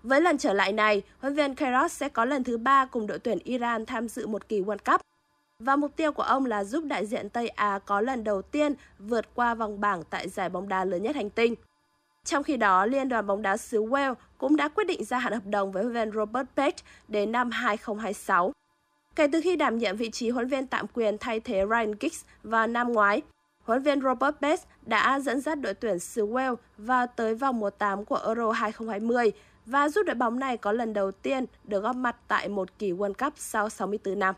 Với 0.03 0.21
lần 0.21 0.37
trở 0.37 0.53
lại 0.53 0.73
này, 0.73 1.01
huấn 1.19 1.35
luyện 1.35 1.53
viên 1.53 1.57
Queiroz 1.57 1.87
sẽ 1.87 2.09
có 2.09 2.25
lần 2.25 2.43
thứ 2.43 2.57
ba 2.57 2.85
cùng 2.85 3.07
đội 3.07 3.19
tuyển 3.19 3.39
Iran 3.43 3.85
tham 3.85 4.07
dự 4.07 4.27
một 4.27 4.49
kỳ 4.49 4.61
World 4.61 4.91
Cup 4.91 5.01
và 5.59 5.75
mục 5.75 5.95
tiêu 5.95 6.11
của 6.11 6.23
ông 6.23 6.45
là 6.45 6.63
giúp 6.63 6.83
đại 6.83 7.05
diện 7.05 7.29
Tây 7.29 7.47
Á 7.47 7.79
có 7.85 8.01
lần 8.01 8.23
đầu 8.23 8.41
tiên 8.41 8.73
vượt 8.99 9.35
qua 9.35 9.55
vòng 9.55 9.79
bảng 9.79 10.03
tại 10.03 10.29
giải 10.29 10.49
bóng 10.49 10.69
đá 10.69 10.85
lớn 10.85 11.03
nhất 11.03 11.15
hành 11.15 11.29
tinh. 11.29 11.55
Trong 12.23 12.43
khi 12.43 12.57
đó, 12.57 12.85
Liên 12.85 13.09
đoàn 13.09 13.27
bóng 13.27 13.41
đá 13.41 13.57
xứ 13.57 13.83
Wales 13.83 14.15
cũng 14.37 14.55
đã 14.55 14.67
quyết 14.67 14.83
định 14.83 15.05
gia 15.05 15.17
hạn 15.19 15.33
hợp 15.33 15.45
đồng 15.45 15.71
với 15.71 15.83
huấn 15.83 15.93
luyện 15.93 16.11
viên 16.11 16.15
Robert 16.15 16.47
Page 16.55 16.77
đến 17.07 17.31
năm 17.31 17.51
2026. 17.51 18.51
Kể 19.15 19.27
từ 19.31 19.41
khi 19.43 19.55
đảm 19.55 19.77
nhiệm 19.77 19.97
vị 19.97 20.09
trí 20.09 20.29
huấn 20.29 20.47
viên 20.47 20.67
tạm 20.67 20.85
quyền 20.93 21.17
thay 21.17 21.39
thế 21.39 21.65
Ryan 21.69 21.93
Giggs 21.99 22.25
vào 22.43 22.67
năm 22.67 22.93
ngoái, 22.93 23.21
huấn 23.63 23.83
viên 23.83 24.01
Robert 24.01 24.35
Page 24.41 24.63
đã 24.81 25.19
dẫn 25.19 25.41
dắt 25.41 25.59
đội 25.61 25.73
tuyển 25.73 25.99
xứ 25.99 26.27
Wales 26.27 26.55
vào 26.77 27.07
tới 27.07 27.35
vòng 27.35 27.59
1/8 27.59 28.05
của 28.05 28.19
Euro 28.25 28.51
2020 28.51 29.31
và 29.65 29.89
giúp 29.89 30.03
đội 30.05 30.15
bóng 30.15 30.39
này 30.39 30.57
có 30.57 30.71
lần 30.71 30.93
đầu 30.93 31.11
tiên 31.11 31.45
được 31.63 31.79
góp 31.79 31.95
mặt 31.95 32.15
tại 32.27 32.49
một 32.49 32.79
kỳ 32.79 32.91
World 32.91 33.13
Cup 33.13 33.33
sau 33.37 33.69
64 33.69 34.19
năm. 34.19 34.35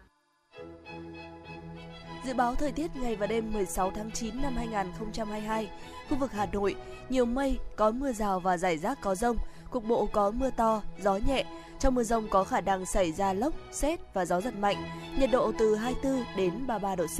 Dự 2.26 2.34
báo 2.34 2.56
thời 2.56 2.72
tiết 2.72 2.96
ngày 2.96 3.16
và 3.16 3.28
đêm 3.28 3.54
16 3.54 3.92
tháng 3.92 4.12
9 4.12 4.42
năm 4.42 4.56
2022, 4.56 5.70
khu 6.10 6.18
vực 6.18 6.32
Hà 6.32 6.46
Nội 6.46 6.76
nhiều 7.10 7.26
mây, 7.26 7.60
có 7.76 7.92
mưa 7.92 8.12
rào 8.12 8.40
và 8.40 8.58
rải 8.58 8.78
rác 8.78 9.02
có 9.02 9.16
rông, 9.16 9.38
cục 9.72 9.84
bộ 9.84 10.06
có 10.06 10.32
mưa 10.32 10.50
to, 10.50 10.82
gió 11.02 11.20
nhẹ. 11.28 11.46
Trong 11.80 11.96
mưa 11.96 12.04
rông 12.04 12.28
có 12.30 12.44
khả 12.44 12.62
năng 12.62 12.86
xảy 12.86 13.12
ra 13.12 13.34
lốc, 13.34 13.54
xét 13.72 14.00
và 14.14 14.26
gió 14.26 14.42
giật 14.42 14.56
mạnh, 14.56 14.78
nhiệt 15.20 15.32
độ 15.32 15.52
từ 15.60 15.76
24 15.76 16.24
đến 16.38 16.68
33 16.68 16.96
độ 16.96 17.06
C. 17.06 17.20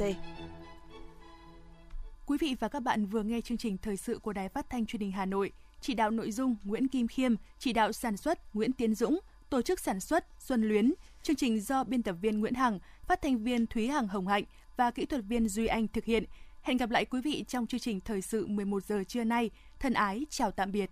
Quý 2.26 2.38
vị 2.40 2.56
và 2.60 2.68
các 2.68 2.80
bạn 2.82 3.06
vừa 3.06 3.22
nghe 3.22 3.40
chương 3.40 3.58
trình 3.58 3.78
thời 3.78 3.96
sự 3.96 4.18
của 4.18 4.32
Đài 4.32 4.48
Phát 4.48 4.70
thanh 4.70 4.86
Truyền 4.86 5.00
hình 5.00 5.12
Hà 5.12 5.26
Nội. 5.26 5.52
Chỉ 5.80 5.94
đạo 5.94 6.10
nội 6.10 6.32
dung 6.32 6.56
Nguyễn 6.64 6.88
Kim 6.88 7.08
Khiêm, 7.08 7.34
chỉ 7.58 7.72
đạo 7.72 7.92
sản 7.92 8.16
xuất 8.16 8.54
Nguyễn 8.54 8.72
Tiến 8.72 8.94
Dũng, 8.94 9.20
tổ 9.50 9.62
chức 9.62 9.80
sản 9.80 10.00
xuất 10.00 10.26
Xuân 10.38 10.68
Luyến. 10.68 10.94
Chương 11.22 11.36
trình 11.36 11.60
do 11.60 11.84
biên 11.84 12.02
tập 12.02 12.16
viên 12.20 12.40
Nguyễn 12.40 12.54
Hằng, 12.54 12.78
phát 13.06 13.22
thanh 13.22 13.38
viên 13.38 13.66
Thúy 13.66 13.88
Hằng 13.88 14.08
Hồng 14.08 14.26
Hạnh 14.26 14.44
và 14.80 14.90
kỹ 14.90 15.06
thuật 15.06 15.24
viên 15.28 15.48
Duy 15.48 15.66
Anh 15.66 15.88
thực 15.88 16.04
hiện. 16.04 16.24
Hẹn 16.62 16.76
gặp 16.76 16.90
lại 16.90 17.04
quý 17.04 17.20
vị 17.20 17.44
trong 17.48 17.66
chương 17.66 17.80
trình 17.80 18.00
thời 18.00 18.22
sự 18.22 18.46
11 18.46 18.84
giờ 18.84 19.04
trưa 19.08 19.24
nay. 19.24 19.50
Thân 19.78 19.92
ái, 19.92 20.26
chào 20.30 20.50
tạm 20.50 20.72
biệt. 20.72 20.90